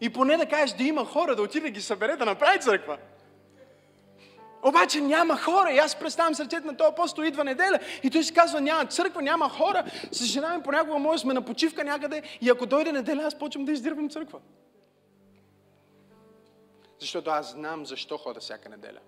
И 0.00 0.12
поне 0.12 0.36
да 0.36 0.48
кажеш 0.48 0.76
да 0.76 0.84
има 0.84 1.04
хора, 1.04 1.36
да 1.36 1.42
отиде 1.42 1.66
да 1.66 1.70
ги 1.70 1.80
събере, 1.80 2.16
да 2.16 2.24
направи 2.24 2.60
църква. 2.60 2.98
Обаче 4.62 5.00
няма 5.00 5.36
хора. 5.36 5.72
И 5.72 5.78
аз 5.78 5.96
представям 5.96 6.34
сърцето 6.34 6.66
на 6.66 6.76
този 6.76 6.88
апостол, 6.88 7.22
идва 7.22 7.44
неделя 7.44 7.78
и 8.02 8.10
той 8.10 8.24
си 8.24 8.34
казва, 8.34 8.60
няма 8.60 8.86
църква, 8.86 9.22
няма 9.22 9.48
хора. 9.48 9.84
С 10.12 10.24
жена 10.24 10.56
ми 10.56 10.62
понякога 10.62 10.98
може 10.98 11.22
сме 11.22 11.34
на 11.34 11.42
почивка 11.42 11.84
някъде 11.84 12.22
и 12.40 12.50
ако 12.50 12.66
дойде 12.66 12.92
неделя, 12.92 13.22
аз 13.22 13.38
почвам 13.38 13.64
да 13.64 13.72
издирвам 13.72 14.10
църква. 14.10 14.38
Защото 17.00 17.30
аз 17.30 17.52
знам 17.52 17.86
защо 17.86 18.18
хода 18.18 18.40
всяка 18.40 18.68
неделя. 18.68 18.98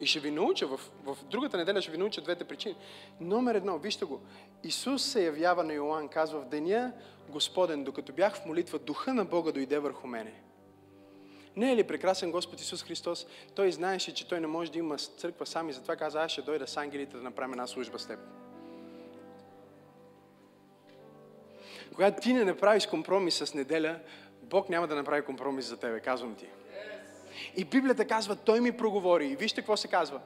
И 0.00 0.06
ще 0.06 0.20
ви 0.20 0.30
науча, 0.30 0.66
в, 0.66 0.80
в 1.04 1.24
другата 1.24 1.56
неделя 1.56 1.82
ще 1.82 1.90
ви 1.90 1.98
науча 1.98 2.20
двете 2.20 2.44
причини. 2.44 2.76
Номер 3.20 3.54
едно, 3.54 3.78
вижте 3.78 4.04
го. 4.04 4.20
Исус 4.64 5.02
се 5.02 5.24
явява 5.24 5.64
на 5.64 5.72
Йоанн, 5.74 6.08
казва, 6.08 6.40
в 6.40 6.48
деня 6.48 6.92
Господен, 7.28 7.84
докато 7.84 8.12
бях 8.12 8.36
в 8.36 8.46
молитва, 8.46 8.78
духа 8.78 9.14
на 9.14 9.24
Бога 9.24 9.52
дойде 9.52 9.78
върху 9.78 10.06
мене. 10.06 10.42
Не 11.56 11.72
е 11.72 11.76
ли 11.76 11.84
прекрасен 11.84 12.30
Господ 12.30 12.60
Исус 12.60 12.82
Христос? 12.84 13.26
Той 13.54 13.72
знаеше, 13.72 14.14
че 14.14 14.28
Той 14.28 14.40
не 14.40 14.46
може 14.46 14.72
да 14.72 14.78
има 14.78 14.96
църква 14.96 15.46
сам 15.46 15.68
и 15.68 15.72
затова 15.72 15.96
каза, 15.96 16.22
аз 16.22 16.30
ще 16.30 16.42
дойда 16.42 16.66
с 16.66 16.76
ангелите 16.76 17.16
да 17.16 17.22
направим 17.22 17.52
една 17.52 17.66
служба 17.66 17.98
с 17.98 18.06
теб. 18.06 18.18
Когато 21.94 22.20
ти 22.20 22.32
не 22.32 22.44
направиш 22.44 22.86
компромис 22.86 23.34
с 23.34 23.54
неделя, 23.54 24.00
Бог 24.42 24.68
няма 24.68 24.86
да 24.88 24.94
направи 24.94 25.22
компромис 25.22 25.66
за 25.66 25.76
тебе, 25.76 26.00
казвам 26.00 26.34
ти. 26.34 26.46
И 27.56 27.64
Библията 27.64 28.04
казва, 28.04 28.36
Той 28.36 28.60
ми 28.60 28.76
проговори. 28.76 29.26
И 29.26 29.36
вижте 29.36 29.60
какво 29.60 29.76
се 29.76 29.88
казва. 29.88 30.20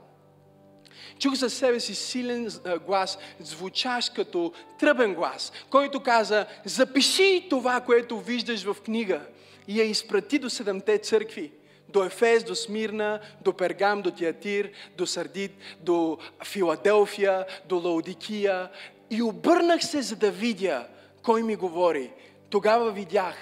Чух 1.18 1.34
за 1.34 1.50
себе 1.50 1.80
си 1.80 1.94
силен 1.94 2.52
глас, 2.86 3.18
звучащ 3.40 4.14
като 4.14 4.52
тръбен 4.78 5.14
глас, 5.14 5.52
който 5.70 6.00
каза, 6.00 6.46
запиши 6.64 7.46
това, 7.50 7.80
което 7.80 8.20
виждаш 8.20 8.64
в 8.64 8.76
книга 8.84 9.20
и 9.68 9.80
я 9.80 9.84
изпрати 9.84 10.38
до 10.38 10.50
седемте 10.50 10.98
църкви. 10.98 11.52
До 11.88 12.04
Ефес, 12.04 12.44
до 12.44 12.54
Смирна, 12.54 13.20
до 13.40 13.52
Пергам, 13.52 14.02
до 14.02 14.10
Тиатир, 14.10 14.70
до 14.96 15.06
Сардит, 15.06 15.52
до 15.80 16.18
Филаделфия, 16.44 17.46
до 17.68 17.78
Лаудикия. 17.78 18.68
И 19.10 19.22
обърнах 19.22 19.84
се, 19.84 20.02
за 20.02 20.16
да 20.16 20.30
видя 20.30 20.86
кой 21.22 21.42
ми 21.42 21.56
говори. 21.56 22.10
Тогава 22.50 22.92
видях 22.92 23.34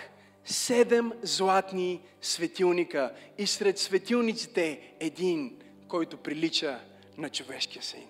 седем 0.45 1.13
златни 1.23 2.01
светилника 2.23 3.13
и 3.39 3.47
сред 3.47 3.79
светилниците 3.79 4.81
един, 5.01 5.57
който 5.89 6.17
прилича 6.17 6.81
на 7.19 7.29
човешкия 7.29 7.83
син. 7.83 8.09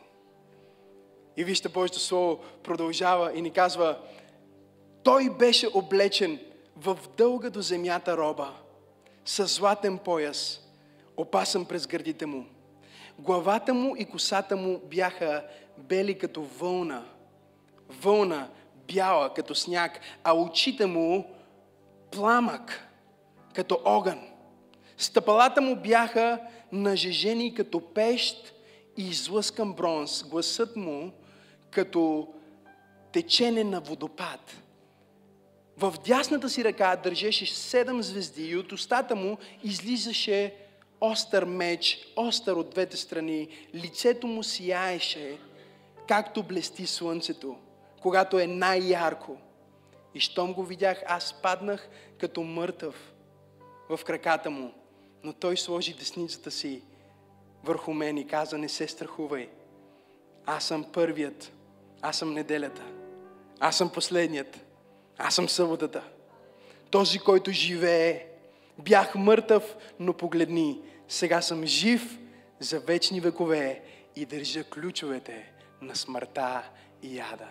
И 1.37 1.45
вижте, 1.45 1.69
Божието 1.69 2.01
Слово 2.01 2.39
продължава 2.63 3.33
и 3.35 3.43
ни 3.43 3.51
казва, 3.51 3.99
той 5.03 5.31
беше 5.31 5.69
облечен 5.75 6.41
в 6.77 6.99
дълга 7.17 7.51
до 7.51 7.63
земята 7.63 8.17
роба, 8.17 8.53
с 9.25 9.47
златен 9.47 9.99
пояс, 9.99 10.61
опасан 11.17 11.65
през 11.65 11.87
гърдите 11.87 12.27
му. 12.27 12.47
Главата 13.19 13.75
му 13.75 13.97
и 13.97 14.05
косата 14.05 14.57
му 14.57 14.79
бяха 14.79 15.45
бели 15.79 16.19
като 16.19 16.43
вълна, 16.43 17.05
вълна 17.89 18.49
бяла 18.89 19.35
като 19.35 19.55
сняг, 19.55 20.01
а 20.25 20.35
очите 20.35 20.87
му 20.87 21.35
пламък 22.11 22.89
като 23.55 23.81
огън. 23.85 24.21
Стъпалата 24.97 25.61
му 25.61 25.77
бяха 25.77 26.39
нажежени 26.73 27.55
като 27.55 27.81
пещ 27.81 28.56
и 28.97 29.09
излъскан 29.09 29.73
бронз. 29.73 30.25
Гласът 30.25 30.77
му 30.77 31.13
като 31.71 32.29
течене 33.13 33.65
на 33.65 33.81
водопад. 33.81 34.63
В 35.79 35.95
дясната 36.07 36.49
си 36.49 36.65
ръка 36.65 36.97
държеше 36.97 37.47
седем 37.47 38.03
звезди 38.03 38.47
и 38.47 38.57
от 38.57 38.73
устата 38.73 39.17
му 39.17 39.39
излизаше 39.65 40.55
остър 41.01 41.45
меч, 41.45 42.13
остър 42.17 42.53
от 42.53 42.71
двете 42.71 42.97
страни. 42.97 43.49
Лицето 43.75 44.27
му 44.27 44.43
сияеше, 44.43 45.39
както 46.09 46.43
блести 46.43 46.87
слънцето, 46.87 47.57
когато 48.03 48.39
е 48.39 48.47
най-ярко. 48.47 49.37
И 50.15 50.21
щом 50.21 50.53
го 50.53 50.65
видях, 50.65 51.03
аз 51.07 51.43
паднах 51.43 51.89
като 52.19 52.43
мъртъв 52.43 53.13
в 53.89 54.01
краката 54.05 54.51
му. 54.51 54.73
Но 55.25 55.33
той 55.33 55.57
сложи 55.57 55.95
десницата 55.95 56.51
си 56.51 56.83
върху 57.67 57.93
мен 57.93 58.19
и 58.19 58.27
каза, 58.27 58.59
не 58.59 58.69
се 58.69 58.89
страхувай. 58.89 59.49
Аз 60.47 60.65
съм 60.65 60.85
първият. 60.93 61.53
Аз 62.03 62.19
съм 62.19 62.35
неделята. 62.35 62.83
Аз 63.61 63.77
съм 63.77 63.91
последният. 63.93 64.61
Аз 65.19 65.35
съм 65.35 65.49
съботата. 65.49 66.03
Този, 66.91 67.19
който 67.19 67.51
живее. 67.53 68.27
Бях 68.79 69.15
мъртъв, 69.15 69.77
но 70.01 70.13
погледни. 70.13 70.81
Сега 71.09 71.43
съм 71.43 71.67
жив 71.67 72.19
за 72.61 72.81
вечни 72.81 73.21
векове 73.21 73.83
и 74.17 74.25
държа 74.25 74.65
ключовете 74.65 75.53
на 75.81 75.97
смъртта 75.97 76.63
и 77.03 77.17
яда. 77.17 77.49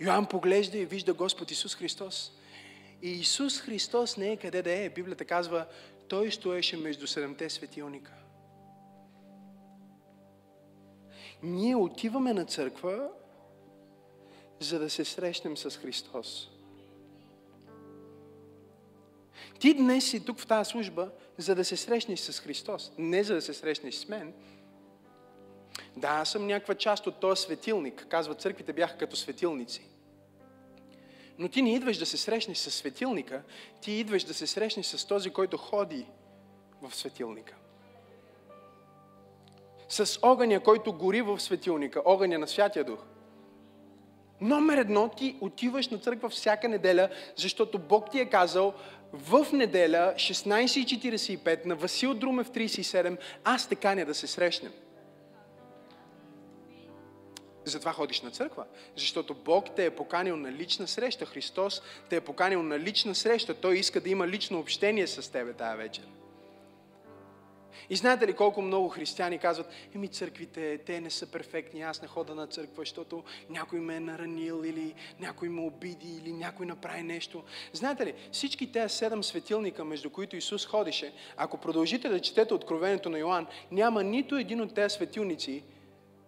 Йоанн 0.00 0.26
поглежда 0.26 0.78
и 0.78 0.84
вижда 0.84 1.12
Господ 1.14 1.50
Исус 1.50 1.76
Христос. 1.76 2.32
И 3.02 3.10
Исус 3.10 3.60
Христос 3.60 4.16
не 4.16 4.32
е 4.32 4.36
къде 4.36 4.62
да 4.62 4.72
е. 4.72 4.88
Библията 4.88 5.24
казва, 5.24 5.66
Той 6.08 6.32
стоеше 6.32 6.76
между 6.76 7.06
седемте 7.06 7.50
светилника. 7.50 8.12
Ние 11.42 11.76
отиваме 11.76 12.32
на 12.32 12.44
църква, 12.44 13.08
за 14.60 14.78
да 14.78 14.90
се 14.90 15.04
срещнем 15.04 15.56
с 15.56 15.70
Христос. 15.70 16.50
Ти 19.60 19.74
днес 19.74 20.10
си 20.10 20.24
тук 20.24 20.38
в 20.38 20.46
тази 20.46 20.70
служба, 20.70 21.10
за 21.38 21.54
да 21.54 21.64
се 21.64 21.76
срещнеш 21.76 22.20
с 22.20 22.40
Христос, 22.40 22.92
не 22.98 23.24
за 23.24 23.34
да 23.34 23.42
се 23.42 23.54
срещнеш 23.54 23.94
с 23.94 24.08
мен. 24.08 24.34
Да, 25.96 26.08
аз 26.08 26.30
съм 26.30 26.46
някаква 26.46 26.74
част 26.74 27.06
от 27.06 27.20
този 27.20 27.42
светилник. 27.42 28.06
Казва, 28.08 28.34
църквите 28.34 28.72
бяха 28.72 28.98
като 28.98 29.16
светилници. 29.16 29.82
Но 31.38 31.48
ти 31.48 31.62
не 31.62 31.74
идваш 31.74 31.96
да 31.96 32.06
се 32.06 32.16
срещнеш 32.16 32.58
с 32.58 32.70
светилника, 32.70 33.42
ти 33.80 33.92
идваш 33.92 34.24
да 34.24 34.34
се 34.34 34.46
срещнеш 34.46 34.86
с 34.86 35.06
този, 35.06 35.30
който 35.30 35.56
ходи 35.56 36.06
в 36.82 36.94
светилника. 36.94 37.54
С 39.88 40.18
огъня, 40.22 40.60
който 40.60 40.92
гори 40.92 41.22
в 41.22 41.40
светилника, 41.40 42.02
огъня 42.04 42.38
на 42.38 42.48
Святия 42.48 42.84
Дух. 42.84 42.98
Номер 44.40 44.78
едно, 44.78 45.08
ти 45.08 45.36
отиваш 45.40 45.88
на 45.88 45.98
църква 45.98 46.28
всяка 46.28 46.68
неделя, 46.68 47.08
защото 47.36 47.78
Бог 47.78 48.10
ти 48.10 48.20
е 48.20 48.30
казал 48.30 48.74
в 49.12 49.46
неделя 49.52 50.14
16.45 50.16 51.66
на 51.66 51.74
Васил 51.74 52.14
Друмев 52.14 52.50
37, 52.50 53.18
аз 53.44 53.68
те 53.68 53.74
каня 53.74 54.06
да 54.06 54.14
се 54.14 54.26
срещнем. 54.26 54.72
Затова 57.68 57.92
ходиш 57.92 58.20
на 58.20 58.30
църква. 58.30 58.64
Защото 58.96 59.34
Бог 59.34 59.64
те 59.76 59.86
е 59.86 59.90
поканил 59.90 60.36
на 60.36 60.52
лична 60.52 60.88
среща. 60.88 61.26
Христос 61.26 61.82
те 62.10 62.16
е 62.16 62.20
поканил 62.20 62.62
на 62.62 62.78
лична 62.78 63.14
среща. 63.14 63.54
Той 63.54 63.76
иска 63.76 64.00
да 64.00 64.10
има 64.10 64.28
лично 64.28 64.58
общение 64.58 65.06
с 65.06 65.32
тебе 65.32 65.52
тая 65.52 65.76
вечер. 65.76 66.04
И 67.90 67.96
знаете 67.96 68.26
ли 68.26 68.32
колко 68.32 68.62
много 68.62 68.88
християни 68.88 69.38
казват, 69.38 69.66
еми 69.94 70.08
църквите, 70.08 70.78
те 70.78 71.00
не 71.00 71.10
са 71.10 71.26
перфектни, 71.26 71.82
аз 71.82 72.02
не 72.02 72.08
хода 72.08 72.34
на 72.34 72.46
църква, 72.46 72.82
защото 72.82 73.24
някой 73.50 73.80
ме 73.80 73.96
е 73.96 74.00
наранил 74.00 74.64
или 74.64 74.94
някой 75.20 75.48
ме 75.48 75.60
обиди 75.60 76.16
или 76.16 76.32
някой 76.32 76.66
направи 76.66 77.02
нещо. 77.02 77.44
Знаете 77.72 78.06
ли, 78.06 78.14
всички 78.32 78.72
тези 78.72 78.94
седем 78.94 79.24
светилника, 79.24 79.84
между 79.84 80.10
които 80.10 80.36
Исус 80.36 80.66
ходише, 80.66 81.12
ако 81.36 81.58
продължите 81.58 82.08
да 82.08 82.20
четете 82.20 82.54
Откровението 82.54 83.10
на 83.10 83.18
Йоанн, 83.18 83.46
няма 83.70 84.02
нито 84.02 84.36
един 84.36 84.60
от 84.60 84.74
тези 84.74 84.94
светилници, 84.94 85.62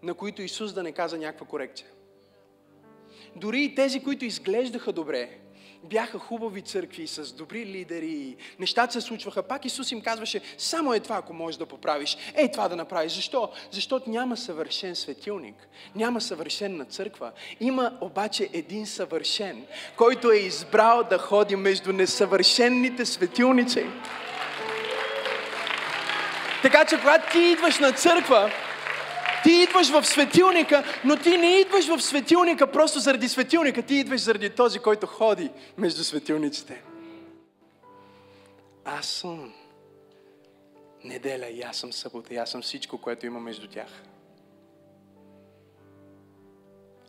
на 0.02 0.14
които 0.14 0.42
Исус 0.42 0.72
да 0.72 0.82
не 0.82 0.92
каза 0.92 1.18
някаква 1.18 1.46
корекция. 1.46 1.88
Дори 3.36 3.62
и 3.62 3.74
тези, 3.74 4.02
които 4.02 4.24
изглеждаха 4.24 4.92
добре, 4.92 5.38
бяха 5.84 6.18
хубави 6.18 6.62
църкви 6.62 7.06
с 7.06 7.32
добри 7.32 7.66
лидери, 7.66 8.36
нещата 8.58 8.92
се 8.92 9.00
случваха, 9.00 9.42
пак 9.42 9.64
Исус 9.64 9.92
им 9.92 10.00
казваше, 10.00 10.40
само 10.58 10.94
е 10.94 11.00
това, 11.00 11.16
ако 11.16 11.34
можеш 11.34 11.58
да 11.58 11.66
поправиш. 11.66 12.16
Ей 12.34 12.50
това 12.52 12.68
да 12.68 12.76
направиш. 12.76 13.12
Защо? 13.12 13.50
Защото 13.70 14.10
няма 14.10 14.36
съвършен 14.36 14.96
светилник, 14.96 15.68
няма 15.94 16.20
съвършенна 16.20 16.84
църква. 16.84 17.32
Има 17.60 17.98
обаче 18.00 18.48
един 18.52 18.86
съвършен, 18.86 19.64
който 19.96 20.30
е 20.30 20.36
избрал 20.36 21.02
да 21.10 21.18
ходи 21.18 21.56
между 21.56 21.92
несъвършенните 21.92 23.06
светилници. 23.06 23.86
Така 26.62 26.84
че, 26.84 26.98
когато 26.98 27.32
ти 27.32 27.38
идваш 27.38 27.78
на 27.78 27.92
църква, 27.92 28.50
ти 29.44 29.50
идваш 29.50 29.90
в 29.90 30.05
светилника, 30.05 30.85
но 31.05 31.16
ти 31.16 31.38
не 31.38 31.46
идваш 31.46 31.88
в 31.88 32.00
светилника 32.00 32.72
просто 32.72 32.98
заради 32.98 33.29
светилника. 33.29 33.83
Ти 33.83 33.94
идваш 33.94 34.20
заради 34.20 34.50
този, 34.50 34.79
който 34.79 35.07
ходи 35.07 35.50
между 35.79 36.05
светилниците. 36.05 36.83
Аз 38.85 39.07
съм 39.07 39.53
неделя 41.05 41.46
и 41.46 41.62
аз 41.62 41.76
съм 41.76 41.92
събота 41.92 42.35
и 42.35 42.37
аз 42.37 42.50
съм 42.50 42.62
всичко, 42.62 42.98
което 42.98 43.26
има 43.26 43.40
между 43.40 43.68
тях. 43.68 44.03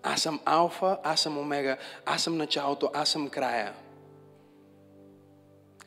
Аз 0.03 0.21
съм 0.21 0.39
алфа, 0.45 0.97
аз 1.03 1.21
съм 1.21 1.37
омега, 1.37 1.77
аз 2.05 2.23
съм 2.23 2.37
началото, 2.37 2.91
аз 2.93 3.09
съм 3.09 3.29
края. 3.29 3.73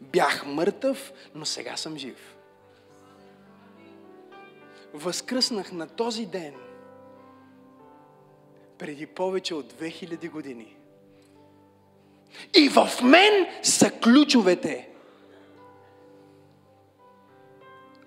Бях 0.00 0.46
мъртъв, 0.46 1.12
но 1.34 1.44
сега 1.44 1.76
съм 1.76 1.98
жив 1.98 2.33
възкръснах 4.94 5.72
на 5.72 5.86
този 5.86 6.26
ден 6.26 6.54
преди 8.78 9.06
повече 9.06 9.54
от 9.54 9.72
2000 9.72 10.30
години. 10.30 10.76
И 12.54 12.68
в 12.68 13.02
мен 13.02 13.46
са 13.62 13.90
ключовете. 13.90 14.88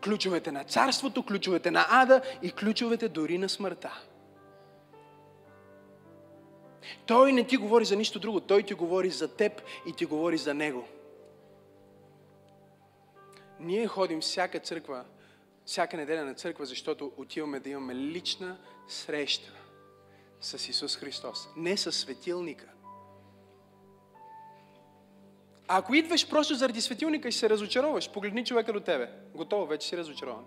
Ключовете 0.04 0.52
на 0.52 0.63
царството, 0.63 1.23
ключовете 1.23 1.71
на 1.71 1.86
ада 1.89 2.21
и 2.43 2.52
ключовете 2.52 3.10
дори 3.10 3.38
на 3.38 3.50
смъртта. 3.50 4.04
Той 7.06 7.34
не 7.34 7.43
ти 7.43 7.58
говори 7.58 7.86
за 7.86 7.95
нищо 7.95 8.19
друго. 8.19 8.39
Той 8.39 8.63
ти 8.63 8.73
говори 8.73 9.10
за 9.10 9.36
теб 9.36 9.62
и 9.88 9.93
ти 9.93 10.06
говори 10.06 10.38
за 10.38 10.54
Него. 10.54 10.88
Ние 13.60 13.88
ходим 13.88 14.21
всяка 14.21 14.60
църква 14.60 15.06
всяка 15.67 15.97
неделя 15.97 16.25
на 16.25 16.34
църква, 16.34 16.65
защото 16.65 17.12
отиваме 17.17 17.60
да 17.60 17.69
имаме 17.69 17.95
лична 17.95 18.58
среща 18.88 19.51
с 20.41 20.69
Исус 20.69 20.97
Христос. 20.97 21.47
Не 21.56 21.77
с 21.77 21.91
светилника. 21.91 22.65
А 25.67 25.77
ако 25.77 25.95
идваш 25.95 26.30
просто 26.30 26.56
заради 26.56 26.82
светилника 26.82 27.27
и 27.27 27.32
се 27.32 27.49
разочароваш, 27.49 28.12
погледни 28.12 28.45
човека 28.45 28.73
до 28.73 28.80
тебе. 28.80 29.12
Готово, 29.36 29.65
вече 29.65 29.88
си 29.88 29.97
разочарован. 29.97 30.45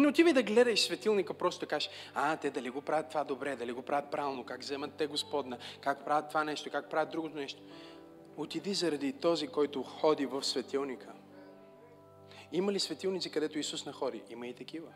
Не 0.00 0.08
отивай 0.08 0.32
да 0.32 0.42
гледаш 0.42 0.80
светилника, 0.80 1.34
просто 1.34 1.66
кажеш, 1.66 1.90
а, 2.14 2.36
те 2.36 2.50
дали 2.50 2.70
го 2.70 2.80
правят 2.80 3.08
това 3.08 3.24
добре, 3.24 3.56
дали 3.56 3.72
го 3.72 3.82
правят 3.82 4.10
правилно, 4.10 4.44
как 4.44 4.60
вземат 4.60 4.94
те 4.94 5.06
Господна, 5.06 5.58
как 5.80 6.04
правят 6.04 6.28
това 6.28 6.44
нещо, 6.44 6.70
как 6.70 6.90
правят 6.90 7.10
другото 7.10 7.36
нещо. 7.36 7.62
Отиди 8.36 8.74
заради 8.74 9.12
този, 9.12 9.46
който 9.46 9.82
ходи 9.82 10.26
в 10.26 10.44
светилника. 10.44 11.12
Има 12.52 12.72
ли 12.72 12.80
светилници, 12.80 13.30
където 13.30 13.58
Исус 13.58 13.86
не 13.86 13.92
ходи? 13.92 14.22
Има 14.30 14.46
и 14.46 14.54
такива. 14.54 14.88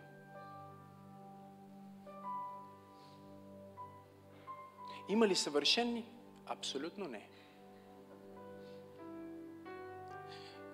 Има 5.08 5.28
ли 5.28 5.34
съвършенни? 5.34 6.04
Абсолютно 6.46 7.08
не. 7.08 7.28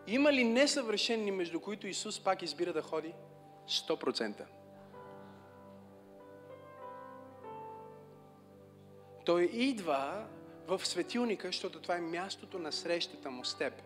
Има 0.06 0.32
ли 0.32 0.44
несъвършенни, 0.44 1.30
между 1.30 1.60
които 1.60 1.86
Исус 1.86 2.20
пак 2.20 2.42
избира 2.42 2.72
да 2.72 2.82
ходи? 2.82 3.14
100%. 3.70 4.44
Той 9.24 9.44
идва 9.44 10.26
в 10.66 10.86
светилника, 10.86 11.48
защото 11.48 11.80
това 11.80 11.96
е 11.96 12.00
мястото 12.00 12.58
на 12.58 12.72
срещата 12.72 13.30
му 13.30 13.44
с 13.44 13.58
теб. 13.58 13.82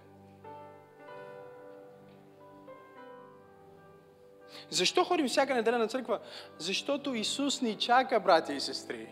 Защо 4.71 5.05
ходим 5.05 5.29
всяка 5.29 5.55
неделя 5.55 5.79
на 5.79 5.89
църква? 5.89 6.21
Защото 6.59 7.15
Исус 7.15 7.61
ни 7.61 7.79
чака, 7.79 8.21
брати 8.21 8.53
и 8.53 8.61
сестри. 8.61 9.09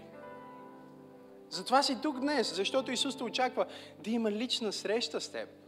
Затова 1.49 1.83
си 1.83 2.01
тук 2.03 2.21
днес, 2.21 2.55
защото 2.55 2.93
Исус 2.93 3.17
те 3.17 3.25
очаква 3.25 3.67
да 3.99 4.11
има 4.11 4.31
лична 4.31 4.73
среща 4.73 5.21
с 5.21 5.33
теб 5.33 5.62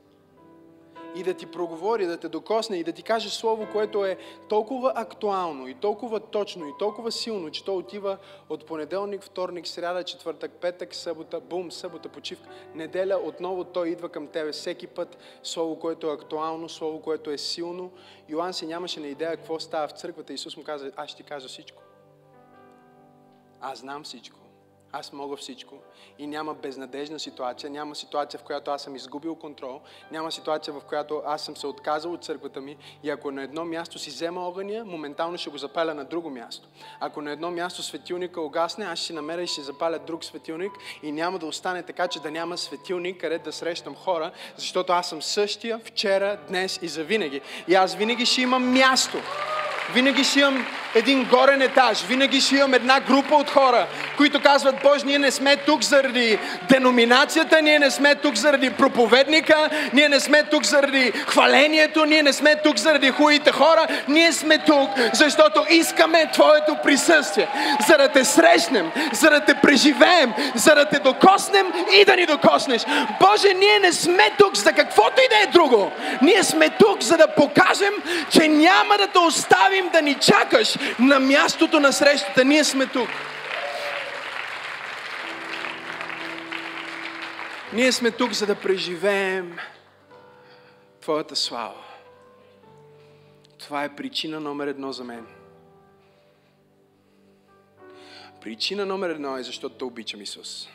и 1.15 1.23
да 1.23 1.35
ти 1.35 1.47
проговори, 1.47 2.07
да 2.07 2.17
те 2.17 2.29
докосне 2.29 2.77
и 2.77 2.85
да 2.85 2.93
ти 2.93 3.03
каже 3.03 3.31
слово, 3.31 3.69
което 3.73 4.05
е 4.05 4.19
толкова 4.49 4.93
актуално 4.95 5.69
и 5.69 5.75
толкова 5.75 6.21
точно 6.21 6.69
и 6.69 6.73
толкова 6.79 7.13
силно, 7.13 7.51
че 7.51 7.65
то 7.65 7.77
отива 7.77 8.19
от 8.49 8.67
понеделник, 8.67 9.23
вторник, 9.23 9.67
сряда, 9.67 10.05
четвъртък, 10.05 10.53
петък, 10.53 10.95
събота, 10.95 11.41
бум, 11.41 11.73
събота, 11.73 12.09
почивка, 12.09 12.49
неделя, 12.75 13.17
отново 13.25 13.65
той 13.65 13.89
идва 13.89 14.09
към 14.09 14.27
тебе 14.27 14.53
всеки 14.53 14.87
път. 14.87 15.19
Слово, 15.43 15.79
което 15.79 16.11
е 16.11 16.15
актуално, 16.15 16.69
слово, 16.69 17.01
което 17.01 17.31
е 17.31 17.39
силно. 17.39 17.93
Йоан 18.29 18.55
си 18.55 18.67
нямаше 18.67 19.01
на 19.01 19.07
идея 19.07 19.37
какво 19.37 19.61
става 19.61 19.89
в 19.89 19.93
църквата. 19.93 20.33
Исус 20.33 20.57
му 20.57 20.65
каза, 20.65 20.93
аз 20.97 21.11
ще 21.11 21.23
ти 21.23 21.29
кажа 21.29 21.49
всичко. 21.49 21.83
Аз 23.61 23.79
знам 23.79 24.05
всичко 24.05 24.44
аз 24.95 25.13
мога 25.13 25.37
всичко 25.37 25.75
и 26.19 26.27
няма 26.27 26.55
безнадежна 26.55 27.19
ситуация, 27.19 27.71
няма 27.71 27.95
ситуация, 27.95 28.41
в 28.41 28.43
която 28.43 28.71
аз 28.71 28.83
съм 28.83 28.97
изгубил 28.97 29.35
контрол, 29.35 29.81
няма 30.11 30.33
ситуация, 30.33 30.75
в 30.75 30.81
която 30.81 31.23
аз 31.27 31.43
съм 31.43 31.57
се 31.57 31.67
отказал 31.67 32.13
от 32.13 32.25
църквата 32.25 32.61
ми 32.61 32.77
и 33.03 33.11
ако 33.11 33.31
на 33.31 33.43
едно 33.43 33.65
място 33.65 33.99
си 33.99 34.11
взема 34.11 34.41
огъня, 34.41 34.85
моментално 34.85 35.39
ще 35.39 35.51
го 35.51 35.59
запаля 35.59 35.95
на 35.95 36.05
друго 36.05 36.31
място. 36.31 36.69
Ако 37.01 37.23
на 37.23 37.31
едно 37.31 37.51
място 37.51 37.83
светилника 37.83 38.41
огасне, 38.41 38.85
аз 38.85 38.99
ще 38.99 39.13
намеря 39.13 39.43
и 39.43 39.47
ще 39.47 39.61
запаля 39.61 39.99
друг 39.99 40.25
светилник 40.25 40.73
и 41.03 41.13
няма 41.13 41.39
да 41.39 41.47
остане 41.47 41.83
така, 41.83 42.09
че 42.09 42.21
да 42.21 42.31
няма 42.31 42.59
светилник, 42.59 43.21
къде 43.21 43.39
да 43.39 43.53
срещам 43.53 43.95
хора, 43.95 44.31
защото 44.57 44.93
аз 44.93 45.09
съм 45.09 45.23
същия 45.23 45.79
вчера, 45.79 46.39
днес 46.49 46.79
и 46.83 46.89
завинаги. 46.89 47.41
И 47.69 47.75
аз 47.75 47.95
винаги 47.95 48.27
ще 48.27 48.43
имам 48.43 48.73
място. 48.73 49.19
Винаги 49.95 50.25
ще 50.25 50.41
имам 50.41 50.67
един 50.95 51.25
горен 51.25 51.63
етаж, 51.63 52.03
винаги 52.03 52.41
ще 52.41 52.57
имам 52.57 52.75
една 52.75 53.01
група 53.01 53.35
от 53.35 53.51
хора, 53.51 53.87
които 54.17 54.41
казват, 54.41 54.75
Боже, 54.83 55.07
ние 55.07 55.19
не 55.19 55.31
сме 55.31 55.57
тук 55.57 55.83
заради 55.83 56.39
деноминацията, 56.69 57.63
ние 57.63 57.79
не 57.79 57.91
сме 57.91 58.15
тук 58.15 58.35
заради 58.35 58.71
проповедника, 58.71 59.71
ние 59.93 60.09
не 60.09 60.21
сме 60.21 60.43
тук 60.43 60.65
заради 60.65 61.13
хвалението, 61.27 62.05
ние 62.05 62.23
не 62.23 62.33
сме 62.33 62.57
тук 62.57 62.77
заради 62.77 63.11
хубавите 63.11 63.53
хора, 63.53 63.87
ние 64.09 64.33
сме 64.33 64.59
тук, 64.59 64.91
защото 65.13 65.65
искаме 65.71 66.31
Твоето 66.33 66.77
присъствие, 66.83 67.49
за 67.89 67.99
да 67.99 68.09
те 68.09 68.25
срещнем, 68.25 68.91
за 69.13 69.31
да 69.31 69.41
те 69.41 69.55
преживеем, 69.55 70.33
за 70.55 70.75
да 70.75 70.85
те 70.85 70.99
докоснем 70.99 71.73
и 72.01 72.05
да 72.05 72.17
ни 72.17 72.27
докоснеш. 72.27 72.83
Боже, 73.21 73.55
ние 73.55 73.79
не 73.79 73.93
сме 73.93 74.31
тук 74.39 74.57
за 74.57 74.73
каквото 74.73 75.23
и 75.23 75.29
да 75.29 75.43
е 75.43 75.53
друго. 75.53 75.93
Ние 76.23 76.43
сме 76.43 76.71
тук, 76.71 77.03
за 77.03 77.17
да 77.17 77.29
покажем, 77.29 77.95
че 78.31 78.49
няма 78.49 78.99
да 78.99 79.07
те 79.07 79.19
оставим 79.19 79.89
да 79.93 80.03
ни 80.03 80.15
чакаш, 80.15 80.77
на 80.99 81.21
мястото 81.21 81.81
на 81.81 81.93
срещата. 81.93 82.45
Ние 82.45 82.65
сме 82.65 82.87
тук. 82.87 83.09
Ние 87.73 87.93
сме 87.93 88.11
тук, 88.11 88.33
за 88.33 88.47
да 88.47 88.55
преживеем 88.55 89.59
Твоята 91.01 91.37
слава. 91.37 91.85
Това 93.59 93.85
е 93.85 93.97
причина 93.97 94.41
номер 94.41 94.67
едно 94.67 94.93
за 94.93 95.05
мен. 95.05 95.27
Причина 98.41 98.87
номер 98.87 99.11
едно 99.11 99.37
е 99.37 99.43
защото 99.43 99.75
те 99.75 99.85
обичам 99.85 100.21
Исус. 100.21 100.69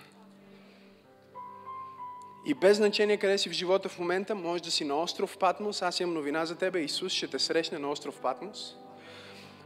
И 2.45 2.53
без 2.53 2.77
значение 2.77 3.17
къде 3.17 3.37
си 3.37 3.49
в 3.49 3.53
живота 3.53 3.89
в 3.89 3.99
момента, 3.99 4.35
може 4.35 4.63
да 4.63 4.71
си 4.71 4.85
на 4.85 5.01
остров 5.01 5.37
Патмос. 5.37 5.81
Аз 5.81 5.99
имам 5.99 6.13
новина 6.13 6.45
за 6.45 6.55
тебе. 6.55 6.79
Исус 6.79 7.13
ще 7.13 7.27
те 7.27 7.39
срещне 7.39 7.79
на 7.79 7.91
остров 7.91 8.21
Патмос. 8.21 8.75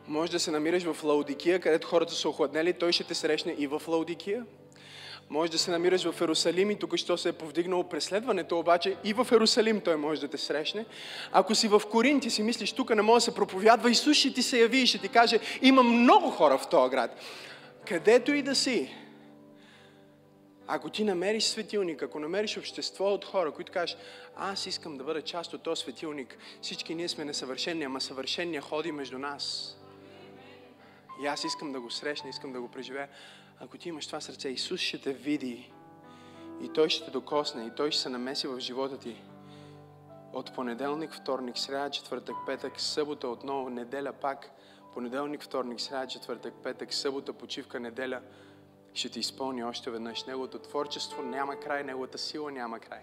Може 0.08 0.32
да 0.32 0.40
се 0.40 0.52
намираш 0.52 0.84
в 0.84 1.04
Лаудикия, 1.04 1.60
където 1.60 1.88
хората 1.88 2.14
са 2.14 2.30
охладнели. 2.30 2.74
Той 2.74 2.92
ще 2.92 3.04
те 3.04 3.16
срещне 3.16 3.56
и 3.58 3.68
в 3.68 3.82
Лаудикия. 3.88 4.46
Може 5.30 5.52
да 5.52 5.58
се 5.58 5.72
намираш 5.72 6.04
в 6.04 6.22
Ерусалим 6.22 6.72
и 6.72 6.80
тук 6.80 6.96
що 6.96 7.18
се 7.18 7.30
е 7.30 7.34
повдигнало 7.34 7.84
преследването, 7.84 8.60
обаче 8.60 8.96
и 9.04 9.14
в 9.14 9.28
Ерусалим 9.32 9.82
той 9.82 9.96
може 9.96 10.22
да 10.22 10.28
те 10.28 10.38
срещне. 10.38 10.86
Ако 11.32 11.56
си 11.56 11.68
в 11.68 11.82
Коринт 11.92 12.26
и 12.26 12.30
си 12.30 12.44
мислиш, 12.44 12.74
тук 12.74 12.96
не 12.96 13.02
може 13.02 13.26
да 13.26 13.32
се 13.32 13.36
проповядва, 13.36 13.92
Исус 13.92 14.18
ще 14.18 14.34
ти 14.34 14.44
се 14.44 14.60
яви 14.60 14.78
и 14.78 14.88
ще 14.88 14.98
ти 14.98 15.10
каже, 15.10 15.40
има 15.62 15.84
много 15.84 16.30
хора 16.30 16.58
в 16.58 16.70
този 16.70 16.92
град. 16.92 17.20
Където 17.88 18.34
и 18.34 18.42
да 18.42 18.56
си, 18.56 18.96
ако 20.68 20.90
ти 20.90 21.04
намериш 21.04 21.44
светилник, 21.44 22.04
ако 22.04 22.20
намериш 22.20 22.58
общество 22.58 23.06
от 23.06 23.26
хора, 23.26 23.52
които 23.52 23.72
кажеш, 23.72 23.98
аз 24.36 24.66
искам 24.66 24.98
да 24.98 25.04
бъда 25.04 25.22
част 25.22 25.54
от 25.54 25.64
този 25.64 25.82
светилник, 25.82 26.38
всички 26.62 26.96
ние 26.96 27.10
сме 27.10 27.26
несъвършени, 27.26 27.84
ама 27.84 28.02
съвършения 28.02 28.62
ходи 28.62 28.92
между 28.92 29.20
нас. 29.20 29.78
И 31.22 31.28
аз 31.28 31.44
искам 31.44 31.72
да 31.72 31.82
го 31.82 31.90
срещна, 31.90 32.30
искам 32.30 32.54
да 32.54 32.62
го 32.62 32.68
преживея. 32.68 33.10
Ако 33.60 33.78
ти 33.78 33.90
имаш 33.90 34.08
това 34.08 34.22
сърце, 34.22 34.50
Исус 34.50 34.80
ще 34.80 35.02
те 35.02 35.14
види 35.14 35.72
и 36.62 36.70
Той 36.74 36.90
ще 36.90 37.06
те 37.06 37.12
докосне 37.12 37.66
и 37.66 37.72
Той 37.76 37.92
ще 37.92 38.02
се 38.02 38.10
намеси 38.10 38.48
в 38.48 38.60
живота 38.60 39.00
ти. 39.00 39.22
От 40.34 40.54
понеделник, 40.54 41.14
вторник, 41.14 41.58
сряда, 41.58 41.90
четвъртък, 41.90 42.36
петък, 42.46 42.82
събота 42.82 43.28
отново, 43.28 43.70
неделя 43.70 44.14
пак, 44.14 44.52
понеделник, 44.94 45.44
вторник, 45.44 45.82
сряда, 45.82 46.08
четвъртък, 46.08 46.54
петък, 46.64 46.94
събота, 46.94 47.34
почивка, 47.34 47.80
неделя, 47.80 48.22
ще 48.94 49.10
ти 49.10 49.20
изпълни 49.20 49.64
още 49.64 49.92
веднъж. 49.92 50.26
Неговото 50.26 50.60
творчество 50.60 51.22
няма 51.22 51.60
край, 51.60 51.84
Неговата 51.84 52.18
сила 52.18 52.52
няма 52.52 52.80
край. 52.80 53.02